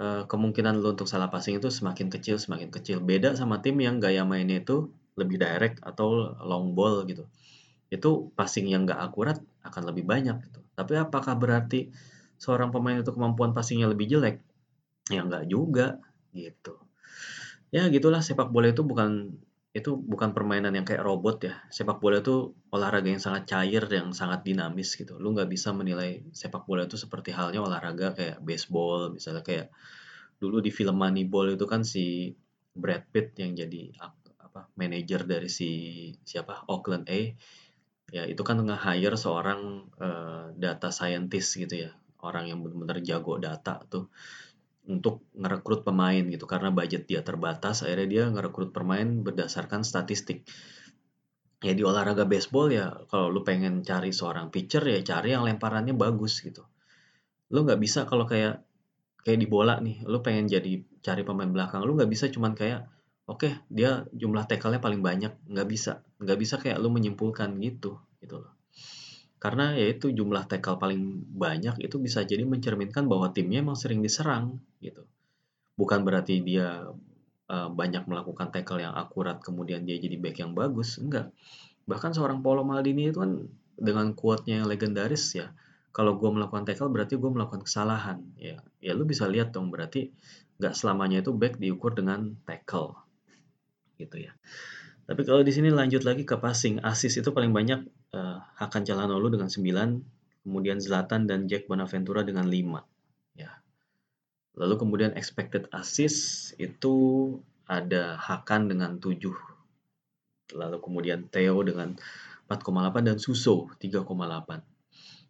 uh, 0.00 0.24
kemungkinan 0.24 0.80
lu 0.80 0.96
untuk 0.96 1.06
salah 1.10 1.28
passing 1.28 1.60
itu 1.60 1.68
semakin 1.68 2.08
kecil 2.08 2.40
semakin 2.40 2.72
kecil 2.72 3.04
beda 3.04 3.36
sama 3.36 3.60
tim 3.60 3.76
yang 3.84 4.00
gaya 4.00 4.24
mainnya 4.24 4.64
itu 4.64 4.88
lebih 5.16 5.40
direct 5.40 5.80
atau 5.82 6.36
long 6.44 6.76
ball 6.76 7.04
gitu 7.08 7.26
itu 7.88 8.30
passing 8.34 8.68
yang 8.68 8.84
gak 8.84 8.98
akurat 8.98 9.38
akan 9.64 9.82
lebih 9.90 10.04
banyak 10.04 10.36
gitu 10.46 10.60
tapi 10.76 10.96
apakah 11.00 11.34
berarti 11.34 11.90
seorang 12.36 12.68
pemain 12.70 13.00
itu 13.00 13.10
kemampuan 13.10 13.56
passingnya 13.56 13.88
lebih 13.88 14.06
jelek 14.12 14.44
ya 15.08 15.22
nggak 15.24 15.48
juga 15.48 16.02
gitu 16.36 16.86
Ya 17.74 17.90
gitulah 17.90 18.22
sepak 18.22 18.54
bola 18.54 18.70
itu 18.70 18.86
bukan 18.86 19.34
itu 19.76 19.92
bukan 19.92 20.32
permainan 20.32 20.72
yang 20.72 20.86
kayak 20.88 21.04
robot 21.04 21.36
ya. 21.44 21.54
Sepak 21.68 22.00
bola 22.00 22.24
itu 22.24 22.56
olahraga 22.72 23.12
yang 23.12 23.20
sangat 23.20 23.44
cair, 23.50 23.84
yang 23.90 24.14
sangat 24.16 24.46
dinamis 24.46 24.96
gitu. 24.96 25.18
Lu 25.20 25.34
nggak 25.36 25.50
bisa 25.50 25.74
menilai 25.74 26.24
sepak 26.32 26.64
bola 26.64 26.88
itu 26.88 26.96
seperti 26.96 27.34
halnya 27.34 27.60
olahraga 27.60 28.16
kayak 28.16 28.40
baseball, 28.40 29.12
misalnya 29.12 29.44
kayak 29.44 29.68
dulu 30.40 30.64
di 30.64 30.72
film 30.72 30.96
Moneyball 30.96 31.58
itu 31.58 31.66
kan 31.68 31.84
si 31.84 32.32
Brad 32.72 33.08
Pitt 33.12 33.36
yang 33.40 33.52
jadi 33.52 33.92
apa 34.56 34.72
manajer 34.72 35.28
dari 35.28 35.52
si 35.52 35.70
siapa 36.24 36.64
Oakland 36.72 37.04
A. 37.12 37.20
Ya 38.08 38.24
itu 38.24 38.40
kan 38.40 38.56
nge-hire 38.56 39.20
seorang 39.20 39.92
uh, 40.00 40.48
data 40.56 40.88
scientist 40.88 41.60
gitu 41.60 41.84
ya. 41.84 41.90
Orang 42.24 42.48
yang 42.48 42.64
benar-benar 42.64 43.04
jago 43.04 43.36
data 43.36 43.84
tuh 43.84 44.08
untuk 44.88 45.28
ngerekrut 45.36 45.84
pemain 45.84 46.24
gitu. 46.24 46.48
Karena 46.48 46.72
budget 46.72 47.04
dia 47.04 47.20
terbatas 47.20 47.84
akhirnya 47.84 48.08
dia 48.08 48.24
ngerekrut 48.32 48.72
pemain 48.72 49.04
berdasarkan 49.04 49.84
statistik. 49.84 50.48
Ya 51.60 51.76
di 51.76 51.84
olahraga 51.84 52.24
baseball 52.24 52.72
ya 52.72 52.96
kalau 53.12 53.28
lu 53.28 53.44
pengen 53.44 53.84
cari 53.84 54.08
seorang 54.08 54.48
pitcher 54.48 54.80
ya 54.88 55.04
cari 55.04 55.36
yang 55.36 55.44
lemparannya 55.44 55.92
bagus 55.92 56.40
gitu. 56.40 56.64
Lu 57.52 57.68
nggak 57.68 57.80
bisa 57.82 58.08
kalau 58.08 58.24
kayak 58.24 58.64
kayak 59.20 59.36
di 59.36 59.48
bola 59.50 59.76
nih 59.84 60.00
lu 60.08 60.24
pengen 60.24 60.48
jadi 60.48 60.80
cari 61.04 61.28
pemain 61.28 61.52
belakang. 61.52 61.84
Lu 61.84 61.92
nggak 61.92 62.08
bisa 62.08 62.32
cuman 62.32 62.56
kayak 62.56 62.95
oke 63.26 63.46
okay, 63.46 63.52
dia 63.70 64.06
jumlah 64.14 64.46
tackle-nya 64.46 64.82
paling 64.82 65.02
banyak 65.02 65.34
nggak 65.50 65.68
bisa 65.68 66.02
nggak 66.22 66.38
bisa 66.38 66.54
kayak 66.62 66.78
lu 66.78 66.88
menyimpulkan 66.90 67.54
gitu 67.60 67.98
gitu 68.22 68.42
loh 68.42 68.56
karena 69.36 69.76
yaitu 69.76 70.10
jumlah 70.10 70.48
tackle 70.48 70.80
paling 70.80 71.22
banyak 71.36 71.76
itu 71.84 72.00
bisa 72.00 72.24
jadi 72.24 72.42
mencerminkan 72.48 73.04
bahwa 73.04 73.30
timnya 73.30 73.60
emang 73.60 73.76
sering 73.76 74.00
diserang 74.00 74.58
gitu. 74.80 75.04
Bukan 75.76 76.08
berarti 76.08 76.40
dia 76.40 76.88
uh, 77.46 77.68
banyak 77.70 78.08
melakukan 78.08 78.48
tackle 78.48 78.80
yang 78.80 78.96
akurat 78.96 79.38
kemudian 79.38 79.84
dia 79.84 80.00
jadi 80.00 80.16
back 80.16 80.40
yang 80.40 80.56
bagus, 80.56 80.96
enggak. 80.96 81.30
Bahkan 81.84 82.16
seorang 82.16 82.40
Paulo 82.40 82.64
Maldini 82.64 83.12
itu 83.12 83.20
kan 83.22 83.44
dengan 83.76 84.16
quote-nya 84.18 84.64
yang 84.64 84.66
legendaris 84.66 85.36
ya, 85.36 85.52
kalau 85.92 86.18
gue 86.18 86.26
melakukan 86.26 86.64
tackle 86.64 86.88
berarti 86.88 87.20
gue 87.20 87.30
melakukan 87.30 87.62
kesalahan. 87.62 88.24
Ya, 88.40 88.64
ya 88.80 88.98
lu 88.98 89.04
bisa 89.04 89.28
lihat 89.28 89.52
dong 89.52 89.68
berarti 89.68 90.10
nggak 90.58 90.74
selamanya 90.74 91.20
itu 91.20 91.36
back 91.36 91.60
diukur 91.60 91.94
dengan 91.94 92.34
tackle 92.48 93.05
gitu 94.00 94.16
ya. 94.20 94.32
Tapi 95.06 95.22
kalau 95.22 95.46
di 95.46 95.54
sini 95.54 95.70
lanjut 95.70 96.02
lagi 96.02 96.26
ke 96.26 96.34
passing, 96.34 96.82
assist 96.82 97.22
itu 97.22 97.30
paling 97.30 97.54
banyak 97.54 97.86
uh, 98.10 98.42
Hakan 98.58 98.82
Calhanoglu 98.82 99.38
dengan 99.38 99.46
9, 99.46 100.42
kemudian 100.42 100.82
Zlatan 100.82 101.30
dan 101.30 101.46
Jack 101.46 101.70
Bonaventura 101.70 102.26
dengan 102.26 102.50
5. 102.50 103.38
Ya. 103.38 103.62
Lalu 104.58 104.74
kemudian 104.82 105.14
expected 105.14 105.70
assist 105.70 106.52
itu 106.58 106.94
ada 107.70 108.18
Hakan 108.18 108.66
dengan 108.66 108.98
7. 108.98 109.30
Lalu 110.58 110.78
kemudian 110.82 111.30
Theo 111.30 111.62
dengan 111.62 111.94
4,8 112.50 113.06
dan 113.06 113.18
Suso 113.22 113.70
3,8. 113.78 114.06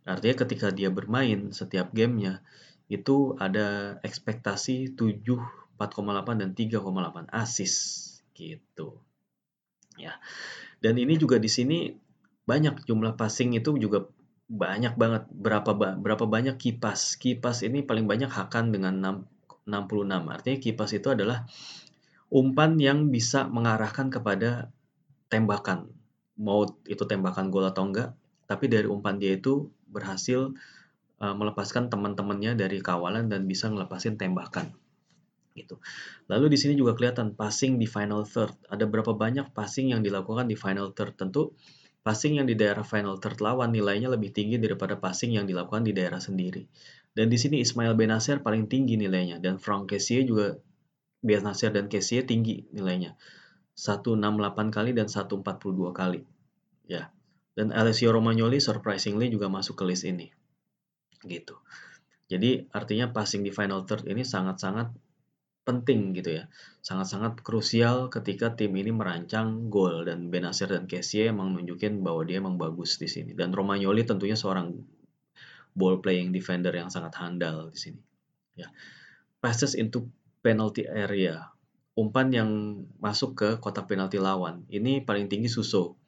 Artinya 0.07 0.37
ketika 0.41 0.73
dia 0.73 0.89
bermain 0.89 1.53
setiap 1.53 1.93
gamenya 1.93 2.41
itu 2.87 3.35
ada 3.37 3.99
ekspektasi 4.01 4.95
7, 4.95 5.21
4,8 5.77 6.41
dan 6.41 6.51
3,8 6.57 7.29
assist 7.35 8.06
gitu. 8.37 9.01
Ya. 9.97 10.21
Dan 10.85 11.01
ini 11.01 11.17
juga 11.17 11.41
di 11.41 11.49
sini 11.49 11.97
banyak 12.45 12.85
jumlah 12.85 13.17
passing 13.17 13.57
itu 13.57 13.75
juga 13.81 14.05
banyak 14.53 14.95
banget. 15.01 15.25
Berapa 15.33 15.73
berapa 15.75 16.25
banyak 16.29 16.61
kipas. 16.61 17.17
Kipas 17.17 17.65
ini 17.65 17.81
paling 17.81 18.05
banyak 18.05 18.29
Hakan 18.29 18.71
dengan 18.71 19.01
6, 19.01 19.67
66 19.67 20.29
artinya 20.29 20.59
kipas 20.61 20.91
itu 20.93 21.09
adalah 21.11 21.49
umpan 22.29 22.77
yang 22.77 23.09
bisa 23.09 23.49
mengarahkan 23.49 24.13
kepada 24.13 24.69
tembakan. 25.33 25.89
Mau 26.37 26.69
itu 26.85 27.03
tembakan 27.09 27.49
gol 27.49 27.65
atau 27.65 27.89
enggak 27.89 28.13
tapi 28.47 28.71
dari 28.71 28.87
umpan 28.87 29.19
dia 29.19 29.35
itu 29.35 29.69
berhasil 29.91 30.55
uh, 31.19 31.35
melepaskan 31.35 31.91
teman-temannya 31.91 32.55
dari 32.55 32.79
kawalan 32.79 33.27
dan 33.27 33.45
bisa 33.51 33.67
ngelepasin 33.67 34.15
tembakan 34.15 34.71
gitu. 35.57 35.81
Lalu 36.29 36.53
di 36.53 36.59
sini 36.61 36.77
juga 36.77 36.93
kelihatan 36.93 37.33
passing 37.33 37.81
di 37.81 37.89
final 37.89 38.29
third. 38.29 38.53
Ada 38.69 38.85
berapa 38.85 39.17
banyak 39.17 39.57
passing 39.57 39.97
yang 39.97 40.05
dilakukan 40.05 40.47
di 40.47 40.55
final 40.55 40.93
third. 40.93 41.17
Tentu 41.17 41.57
Passing 42.07 42.39
yang 42.39 42.47
di 42.47 42.55
daerah 42.55 42.87
final 42.87 43.19
third 43.19 43.43
lawan 43.43 43.75
nilainya 43.75 44.07
lebih 44.07 44.31
tinggi 44.31 44.63
daripada 44.63 44.95
passing 44.95 45.35
yang 45.35 45.43
dilakukan 45.43 45.83
di 45.83 45.91
daerah 45.91 46.23
sendiri. 46.23 46.71
Dan 47.11 47.27
di 47.27 47.35
sini 47.35 47.59
Ismail 47.59 47.99
Benasir 47.99 48.47
paling 48.47 48.71
tinggi 48.71 48.95
nilainya 48.95 49.43
dan 49.43 49.59
Frank 49.59 49.91
Kessie 49.91 50.23
juga 50.23 50.55
Benasir 51.19 51.75
dan 51.75 51.91
Kessie 51.91 52.23
tinggi 52.23 52.63
nilainya. 52.71 53.19
168 53.75 54.23
kali 54.71 54.95
dan 54.95 55.11
142 55.11 55.43
kali. 55.91 56.23
Ya. 56.87 57.11
Dan 57.59 57.75
Alessio 57.75 58.15
Romagnoli 58.15 58.63
surprisingly 58.63 59.27
juga 59.27 59.51
masuk 59.51 59.75
ke 59.75 59.91
list 59.91 60.07
ini. 60.07 60.31
Gitu. 61.27 61.59
Jadi 62.31 62.71
artinya 62.71 63.11
passing 63.11 63.43
di 63.43 63.51
final 63.51 63.83
third 63.83 64.07
ini 64.07 64.23
sangat-sangat 64.23 64.95
penting 65.67 66.15
gitu 66.15 66.41
ya. 66.41 66.45
Sangat-sangat 66.81 67.43
krusial 67.43 68.07
ketika 68.07 68.55
tim 68.55 68.71
ini 68.79 68.95
merancang 68.95 69.67
gol 69.67 70.07
dan 70.07 70.31
Benasir 70.31 70.71
dan 70.71 70.87
Kessie 70.87 71.27
emang 71.27 71.59
nunjukin 71.59 72.07
bahwa 72.07 72.23
dia 72.23 72.39
emang 72.39 72.55
bagus 72.55 73.03
di 73.03 73.11
sini. 73.11 73.35
Dan 73.35 73.51
Romagnoli 73.51 74.07
tentunya 74.07 74.39
seorang 74.39 74.79
ball 75.75 75.99
playing 75.99 76.31
defender 76.31 76.71
yang 76.71 76.89
sangat 76.89 77.19
handal 77.19 77.75
di 77.75 77.79
sini. 77.83 78.01
Ya. 78.55 78.71
Passes 79.43 79.75
into 79.75 80.07
penalty 80.41 80.87
area. 80.87 81.51
Umpan 81.99 82.31
yang 82.31 82.51
masuk 83.03 83.35
ke 83.35 83.49
kotak 83.59 83.91
penalti 83.91 84.23
lawan. 84.23 84.65
Ini 84.71 85.03
paling 85.03 85.27
tinggi 85.27 85.51
Suso. 85.51 85.99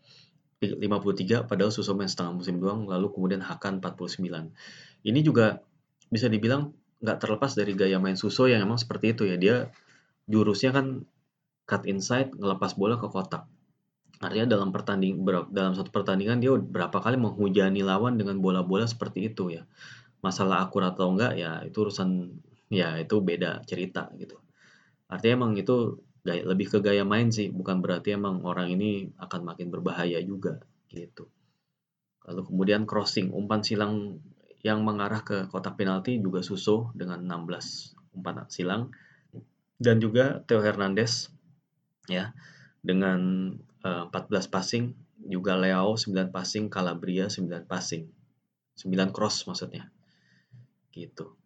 53 0.59 1.47
padahal 1.47 1.71
Suso 1.71 1.95
main 1.95 2.11
setengah 2.11 2.35
musim 2.35 2.59
doang 2.59 2.87
lalu 2.87 3.11
kemudian 3.11 3.43
Hakan 3.43 3.83
49. 3.83 4.55
Ini 5.03 5.21
juga 5.23 5.63
bisa 6.11 6.27
dibilang 6.27 6.75
nggak 6.99 7.19
terlepas 7.23 7.55
dari 7.55 7.73
gaya 7.79 8.03
main 8.03 8.19
Suso 8.19 8.51
yang 8.51 8.63
emang 8.65 8.79
seperti 8.79 9.15
itu 9.15 9.23
ya. 9.27 9.37
Dia 9.39 9.57
jurusnya 10.27 10.75
kan 10.75 11.07
cut 11.69 11.85
inside 11.85 12.35
ngelepas 12.35 12.75
bola 12.75 12.97
ke 12.99 13.09
kotak. 13.09 13.47
Artinya 14.19 14.59
dalam 14.59 14.75
pertanding 14.75 15.23
dalam 15.55 15.79
satu 15.79 15.95
pertandingan 15.95 16.43
dia 16.43 16.51
berapa 16.59 16.99
kali 16.99 17.15
menghujani 17.21 17.87
lawan 17.87 18.19
dengan 18.19 18.43
bola-bola 18.43 18.89
seperti 18.89 19.31
itu 19.31 19.55
ya. 19.55 19.63
Masalah 20.25 20.67
akurat 20.67 20.99
atau 20.99 21.15
enggak 21.15 21.39
ya 21.39 21.63
itu 21.63 21.79
urusan 21.87 22.35
ya 22.69 22.99
itu 22.99 23.23
beda 23.23 23.63
cerita 23.63 24.11
gitu. 24.19 24.35
Artinya 25.07 25.45
emang 25.45 25.53
itu 25.55 26.03
gaya, 26.27 26.43
lebih 26.43 26.67
ke 26.67 26.79
gaya 26.83 27.07
main 27.07 27.31
sih 27.31 27.49
bukan 27.49 27.79
berarti 27.79 28.19
emang 28.19 28.43
orang 28.43 28.75
ini 28.75 29.09
akan 29.23 29.41
makin 29.47 29.71
berbahaya 29.71 30.19
juga 30.21 30.59
gitu. 30.91 31.31
Lalu 32.29 32.43
kemudian 32.45 32.85
crossing, 32.85 33.33
umpan 33.33 33.65
silang 33.65 34.21
yang 34.67 34.83
mengarah 34.83 35.23
ke 35.23 35.47
kotak 35.47 35.79
penalti 35.79 36.19
juga 36.19 36.43
Suso 36.43 36.91
dengan 36.95 37.23
16 37.23 38.19
umpan 38.19 38.47
silang. 38.51 38.91
Dan 39.79 40.03
juga 40.03 40.43
Theo 40.43 40.59
Hernandez 40.59 41.31
ya 42.11 42.35
dengan 42.83 43.55
uh, 43.87 44.11
14 44.11 44.51
passing 44.51 44.99
juga 45.23 45.55
Leo 45.55 45.95
9 45.95 46.35
passing 46.35 46.67
Calabria 46.67 47.31
9 47.31 47.47
passing. 47.71 48.11
9 48.83 49.15
cross 49.15 49.47
maksudnya. 49.47 49.91
Gitu. 50.91 51.39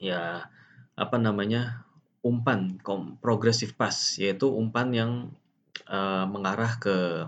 Ya 0.00 0.48
apa 0.96 1.16
namanya 1.20 1.84
umpan 2.20 2.76
progressive 3.20 3.72
pass 3.76 4.20
yaitu 4.20 4.48
umpan 4.48 4.92
yang 4.92 5.12
uh, 5.88 6.24
mengarah 6.28 6.76
ke 6.76 7.24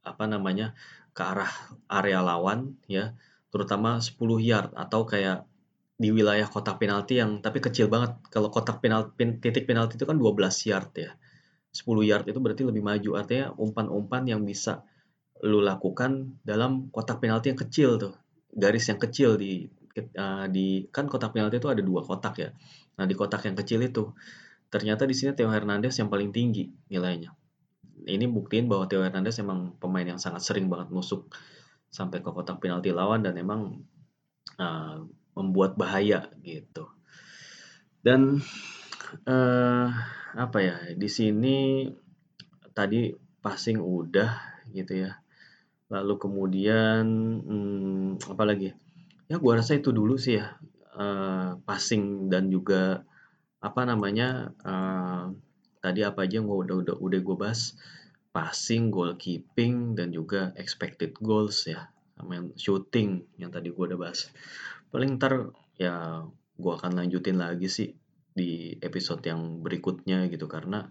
apa 0.00 0.24
namanya 0.24 0.72
ke 1.12 1.20
arah 1.20 1.52
area 1.92 2.24
lawan 2.24 2.80
ya 2.88 3.12
terutama 3.50 3.98
10 3.98 4.16
yard 4.40 4.70
atau 4.78 5.02
kayak 5.04 5.44
di 6.00 6.08
wilayah 6.08 6.48
kotak 6.48 6.80
penalti 6.80 7.20
yang 7.20 7.44
tapi 7.44 7.60
kecil 7.60 7.92
banget. 7.92 8.16
Kalau 8.32 8.48
kotak 8.48 8.80
penalti 8.80 9.36
titik 9.36 9.68
penalti 9.68 10.00
itu 10.00 10.08
kan 10.08 10.16
12 10.16 10.70
yard 10.70 10.90
ya. 10.96 11.12
10 11.70 12.08
yard 12.08 12.24
itu 12.24 12.38
berarti 12.40 12.62
lebih 12.64 12.80
maju. 12.80 13.10
Artinya 13.20 13.52
umpan-umpan 13.60 14.24
yang 14.24 14.40
bisa 14.48 14.80
lu 15.44 15.60
lakukan 15.60 16.40
dalam 16.40 16.88
kotak 16.88 17.20
penalti 17.20 17.52
yang 17.52 17.60
kecil 17.60 18.00
tuh. 18.00 18.14
Garis 18.50 18.88
yang 18.88 18.96
kecil 18.96 19.36
di 19.36 19.68
uh, 20.16 20.46
di 20.48 20.88
kan 20.88 21.04
kotak 21.04 21.36
penalti 21.36 21.60
itu 21.60 21.68
ada 21.68 21.82
dua 21.84 22.00
kotak 22.00 22.34
ya. 22.40 22.50
Nah, 22.96 23.04
di 23.04 23.12
kotak 23.12 23.44
yang 23.44 23.56
kecil 23.58 23.84
itu 23.84 24.16
ternyata 24.72 25.04
di 25.04 25.12
sini 25.12 25.36
Theo 25.36 25.50
Hernandez 25.52 25.98
yang 26.00 26.08
paling 26.08 26.32
tinggi 26.32 26.70
nilainya. 26.88 27.34
Ini 28.08 28.24
buktiin 28.24 28.70
bahwa 28.70 28.88
Theo 28.88 29.04
Hernandez 29.04 29.36
emang 29.42 29.76
pemain 29.76 30.06
yang 30.06 30.20
sangat 30.22 30.40
sering 30.40 30.72
banget 30.72 30.88
nusuk 30.88 31.28
sampai 31.90 32.22
ke 32.22 32.30
kotak 32.30 32.62
penalti 32.62 32.94
lawan 32.94 33.26
dan 33.26 33.34
emang 33.36 33.82
uh, 34.56 35.04
membuat 35.34 35.74
bahaya 35.74 36.30
gitu. 36.40 36.86
Dan 38.00 38.40
uh, 39.26 39.86
apa 40.34 40.58
ya 40.62 40.76
di 40.96 41.08
sini 41.10 41.90
tadi 42.72 43.10
passing 43.42 43.82
udah 43.82 44.64
gitu 44.70 45.04
ya. 45.06 45.18
Lalu 45.90 46.14
kemudian 46.16 47.04
hmm, 47.42 48.30
apa 48.30 48.42
lagi? 48.46 48.70
Ya 49.26 49.42
gua 49.42 49.58
rasa 49.58 49.74
itu 49.74 49.90
dulu 49.90 50.14
sih 50.14 50.38
ya 50.38 50.54
uh, 50.94 51.58
passing 51.66 52.30
dan 52.30 52.50
juga 52.50 53.02
apa 53.60 53.84
namanya 53.84 54.56
uh, 54.64 55.34
tadi 55.84 56.00
apa 56.04 56.24
aja 56.24 56.40
yang 56.40 56.48
udah 56.48 56.76
udah 56.84 56.96
udah 56.96 57.20
gue 57.20 57.36
bahas 57.36 57.76
passing, 58.30 58.94
goalkeeping 58.94 59.98
dan 59.98 60.14
juga 60.14 60.54
expected 60.54 61.18
goals 61.18 61.66
ya. 61.66 61.90
Sama 62.14 62.38
yang 62.38 62.48
shooting 62.54 63.26
yang 63.42 63.50
tadi 63.50 63.74
gue 63.74 63.84
udah 63.84 63.98
bahas. 63.98 64.30
Paling 64.94 65.18
ntar 65.18 65.50
ya 65.74 66.24
gue 66.30 66.72
akan 66.72 66.92
lanjutin 66.94 67.40
lagi 67.40 67.66
sih 67.66 67.90
di 68.30 68.78
episode 68.78 69.22
yang 69.26 69.62
berikutnya 69.66 70.30
gitu. 70.30 70.46
Karena 70.46 70.86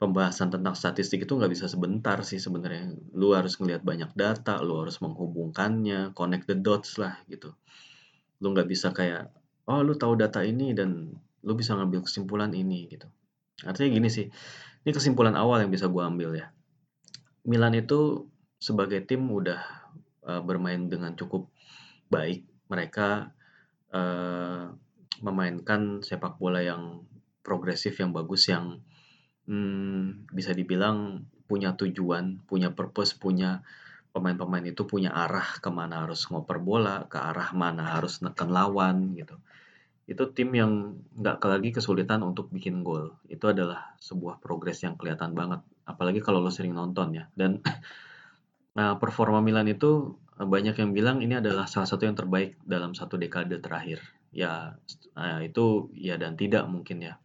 pembahasan 0.00 0.48
tentang 0.48 0.72
statistik 0.72 1.28
itu 1.28 1.36
nggak 1.36 1.52
bisa 1.52 1.68
sebentar 1.68 2.16
sih 2.24 2.40
sebenarnya. 2.40 2.96
Lu 3.12 3.36
harus 3.36 3.60
ngelihat 3.60 3.84
banyak 3.84 4.16
data 4.16 4.58
lu 4.64 4.80
harus 4.80 4.98
menghubungkannya 5.04 6.16
connect 6.16 6.48
the 6.48 6.56
dots 6.56 6.96
lah 6.96 7.20
gitu. 7.28 7.52
Lu 8.40 8.56
nggak 8.56 8.68
bisa 8.70 8.96
kayak 8.96 9.28
oh 9.68 9.84
lu 9.84 9.92
tahu 9.94 10.16
data 10.16 10.40
ini 10.40 10.72
dan 10.72 11.12
lu 11.42 11.52
bisa 11.52 11.76
ngambil 11.76 12.08
kesimpulan 12.08 12.56
ini 12.56 12.88
gitu. 12.88 13.06
Artinya 13.62 13.92
gini 13.92 14.08
sih 14.08 14.26
ini 14.82 14.90
kesimpulan 14.90 15.36
awal 15.36 15.62
yang 15.62 15.70
bisa 15.70 15.86
gue 15.86 16.02
ambil 16.02 16.34
ya 16.34 16.50
Milan 17.42 17.74
itu 17.74 18.30
sebagai 18.62 19.02
tim 19.02 19.26
udah 19.26 19.60
uh, 20.22 20.42
bermain 20.42 20.86
dengan 20.86 21.18
cukup 21.18 21.50
baik 22.06 22.46
mereka 22.70 23.34
uh, 23.90 24.70
memainkan 25.22 26.02
sepak 26.02 26.38
bola 26.38 26.62
yang 26.62 27.02
progresif 27.42 27.98
yang 27.98 28.14
bagus 28.14 28.46
yang 28.46 28.78
hmm, 29.50 30.30
bisa 30.30 30.54
dibilang 30.54 31.26
punya 31.50 31.74
tujuan, 31.76 32.40
punya 32.48 32.72
purpose, 32.72 33.12
punya 33.18 33.60
pemain-pemain 34.14 34.64
itu 34.64 34.84
punya 34.88 35.12
arah 35.12 35.58
ke 35.60 35.68
mana 35.68 36.06
harus 36.06 36.24
ngoper 36.30 36.62
bola, 36.62 37.04
ke 37.10 37.18
arah 37.18 37.52
mana 37.52 37.96
harus 37.98 38.20
neken 38.24 38.48
lawan 38.48 39.12
gitu. 39.18 39.36
Itu 40.12 40.28
tim 40.36 40.52
yang 40.52 41.00
nggak 41.16 41.40
lagi 41.40 41.72
kesulitan 41.72 42.20
untuk 42.20 42.52
bikin 42.52 42.84
gol. 42.84 43.16
Itu 43.32 43.48
adalah 43.48 43.96
sebuah 43.96 44.44
progres 44.44 44.84
yang 44.84 45.00
kelihatan 45.00 45.32
banget. 45.32 45.64
Apalagi 45.88 46.20
kalau 46.20 46.44
lo 46.44 46.52
sering 46.52 46.76
nonton 46.76 47.16
ya. 47.16 47.24
Dan 47.32 47.64
nah, 48.78 49.00
performa 49.00 49.40
Milan 49.40 49.72
itu 49.72 50.20
banyak 50.36 50.76
yang 50.76 50.92
bilang 50.92 51.24
ini 51.24 51.40
adalah 51.40 51.64
salah 51.64 51.88
satu 51.88 52.04
yang 52.04 52.12
terbaik 52.12 52.60
dalam 52.60 52.92
satu 52.92 53.16
dekade 53.16 53.56
terakhir. 53.64 54.04
Ya, 54.32 54.76
nah 55.16 55.40
itu 55.40 55.92
ya 55.96 56.20
dan 56.20 56.36
tidak 56.36 56.68
mungkin 56.68 57.00
ya. 57.00 57.16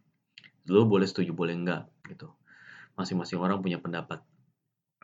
Lo 0.68 0.88
boleh 0.88 1.04
setuju, 1.04 1.36
boleh 1.36 1.56
enggak 1.56 1.88
gitu. 2.08 2.32
Masing-masing 2.96 3.40
orang 3.40 3.60
punya 3.60 3.80
pendapat. 3.80 4.24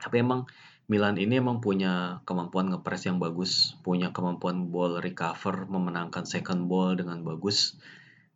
Tapi 0.00 0.20
emang 0.20 0.48
Milan 0.84 1.16
ini 1.16 1.40
emang 1.40 1.64
punya 1.64 2.20
kemampuan 2.28 2.68
ngepres 2.68 3.08
yang 3.08 3.16
bagus, 3.16 3.72
punya 3.80 4.12
kemampuan 4.12 4.68
ball 4.68 5.00
recover, 5.00 5.64
memenangkan 5.64 6.28
second 6.28 6.68
ball 6.68 6.92
dengan 6.92 7.24
bagus, 7.24 7.80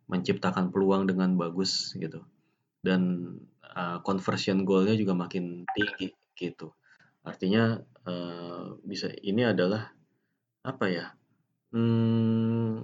menciptakan 0.09 0.73
peluang 0.73 1.05
dengan 1.05 1.37
bagus 1.37 1.93
gitu. 1.93 2.25
Dan 2.81 3.33
uh, 3.77 4.01
conversion 4.01 4.65
goalnya 4.65 4.97
juga 4.97 5.13
makin 5.13 5.69
tinggi 5.77 6.09
gitu. 6.33 6.73
Artinya 7.21 7.77
uh, 8.09 8.73
bisa 8.81 9.13
ini 9.21 9.45
adalah 9.45 9.93
apa 10.65 10.85
ya? 10.89 11.05
Hmm, 11.69 12.81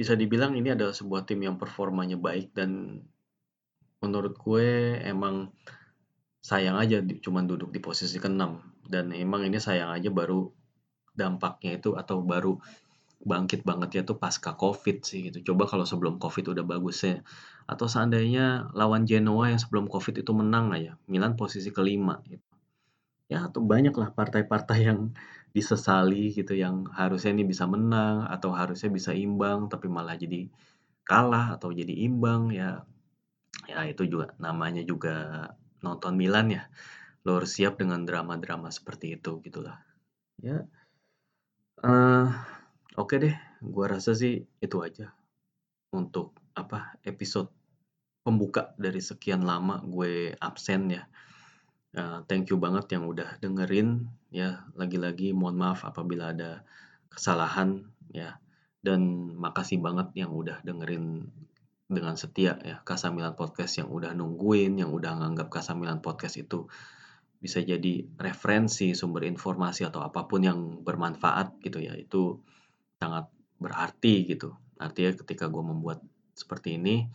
bisa 0.00 0.16
dibilang 0.16 0.56
ini 0.56 0.72
adalah 0.72 0.96
sebuah 0.96 1.28
tim 1.28 1.44
yang 1.44 1.60
performanya 1.60 2.16
baik 2.16 2.56
dan 2.56 3.04
menurut 4.00 4.40
gue 4.40 4.96
emang 5.04 5.52
sayang 6.40 6.80
aja 6.80 7.04
cuman 7.04 7.44
duduk 7.44 7.68
di 7.68 7.84
posisi 7.84 8.16
ke-6 8.16 8.69
dan 8.90 9.14
emang 9.14 9.46
ini 9.46 9.62
sayang 9.62 9.94
aja 9.94 10.10
baru 10.10 10.50
dampaknya 11.14 11.78
itu 11.78 11.94
atau 11.94 12.22
baru 12.22 12.58
bangkit 13.20 13.68
banget 13.68 13.90
ya 14.00 14.02
tuh 14.08 14.16
pasca 14.16 14.56
covid 14.56 15.04
sih 15.04 15.28
gitu. 15.28 15.52
Coba 15.52 15.68
kalau 15.68 15.84
sebelum 15.84 16.16
covid 16.16 16.56
udah 16.56 16.64
bagus 16.64 17.04
ya. 17.04 17.20
Atau 17.68 17.86
seandainya 17.86 18.72
lawan 18.72 19.04
Genoa 19.04 19.52
yang 19.52 19.60
sebelum 19.60 19.86
covid 19.86 20.24
itu 20.24 20.32
menang 20.32 20.72
aja 20.72 20.96
Milan 21.06 21.36
posisi 21.36 21.68
kelima 21.70 22.18
gitu. 22.26 22.42
Ya 23.30 23.46
atau 23.46 23.62
banyak 23.62 23.94
lah 23.94 24.10
partai-partai 24.10 24.78
yang 24.90 25.00
disesali 25.54 26.30
gitu 26.34 26.54
yang 26.54 26.86
harusnya 26.94 27.34
ini 27.34 27.44
bisa 27.46 27.66
menang 27.66 28.26
atau 28.26 28.54
harusnya 28.54 28.90
bisa 28.90 29.10
imbang 29.14 29.66
tapi 29.66 29.86
malah 29.90 30.14
jadi 30.14 30.46
kalah 31.02 31.58
atau 31.58 31.74
jadi 31.74 31.90
imbang 32.06 32.54
ya 32.54 32.86
ya 33.66 33.82
itu 33.86 34.06
juga 34.06 34.30
namanya 34.38 34.82
juga 34.86 35.46
nonton 35.82 36.14
Milan 36.14 36.54
ya 36.54 36.62
lo 37.24 37.36
harus 37.36 37.52
siap 37.52 37.76
dengan 37.76 38.04
drama-drama 38.08 38.72
seperti 38.72 39.16
itu 39.20 39.40
gitulah. 39.44 39.80
Ya. 40.40 40.64
Uh, 41.80 42.32
oke 42.96 43.16
okay 43.16 43.18
deh. 43.20 43.36
Gua 43.60 43.92
rasa 43.92 44.16
sih 44.16 44.44
itu 44.60 44.76
aja 44.80 45.12
untuk 45.92 46.32
apa 46.56 46.96
episode 47.04 47.52
pembuka 48.20 48.76
dari 48.76 49.00
sekian 49.00 49.42
lama 49.44 49.80
gue 49.84 50.36
absen 50.36 50.92
ya. 50.92 51.04
Uh, 51.90 52.22
thank 52.30 52.46
you 52.52 52.56
banget 52.60 52.86
yang 52.94 53.08
udah 53.08 53.40
dengerin 53.42 54.06
ya. 54.30 54.62
Lagi-lagi 54.76 55.34
mohon 55.34 55.58
maaf 55.58 55.82
apabila 55.82 56.30
ada 56.30 56.62
kesalahan 57.10 57.88
ya. 58.12 58.38
Dan 58.80 59.32
makasih 59.36 59.76
banget 59.82 60.08
yang 60.16 60.32
udah 60.32 60.62
dengerin 60.64 61.28
dengan 61.90 62.14
setia 62.14 62.56
ya. 62.62 62.80
Kasamilan 62.86 63.34
Podcast 63.34 63.82
yang 63.82 63.90
udah 63.90 64.14
nungguin, 64.14 64.78
yang 64.78 64.94
udah 64.94 65.20
nganggap 65.20 65.50
Kasamilan 65.50 66.00
Podcast 66.00 66.38
itu 66.38 66.70
bisa 67.40 67.64
jadi 67.64 68.04
referensi, 68.20 68.92
sumber 68.92 69.24
informasi 69.24 69.88
atau 69.88 70.04
apa 70.04 70.28
pun 70.28 70.44
yang 70.44 70.84
bermanfaat 70.84 71.64
gitu 71.64 71.80
ya. 71.80 71.96
Itu 71.96 72.44
sangat 73.00 73.32
berarti 73.56 74.28
gitu. 74.28 74.52
Artinya 74.76 75.16
ketika 75.16 75.48
gue 75.48 75.64
membuat 75.64 76.04
seperti 76.36 76.76
ini 76.76 77.08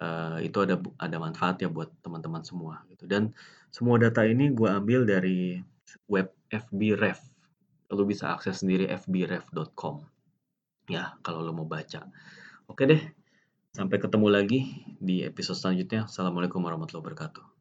uh, 0.00 0.40
itu 0.40 0.58
ada 0.64 0.80
ada 0.96 1.16
manfaat 1.20 1.60
ya 1.60 1.68
buat 1.68 1.92
teman-teman 2.00 2.40
semua 2.42 2.88
gitu. 2.88 3.04
Dan 3.04 3.36
semua 3.68 4.00
data 4.00 4.24
ini 4.24 4.48
gue 4.52 4.68
ambil 4.68 5.04
dari 5.04 5.60
web 6.08 6.32
FBref. 6.48 7.20
Lo 7.92 8.02
bisa 8.08 8.32
akses 8.32 8.64
sendiri 8.64 8.88
fbref.com. 8.90 10.02
Ya, 10.88 11.20
kalau 11.20 11.44
lo 11.44 11.52
mau 11.52 11.68
baca. 11.68 12.08
Oke 12.66 12.82
deh, 12.88 13.02
sampai 13.76 14.00
ketemu 14.02 14.26
lagi 14.26 14.60
di 14.98 15.22
episode 15.22 15.58
selanjutnya. 15.58 16.10
Assalamualaikum 16.10 16.64
warahmatullahi 16.64 17.04
wabarakatuh. 17.04 17.55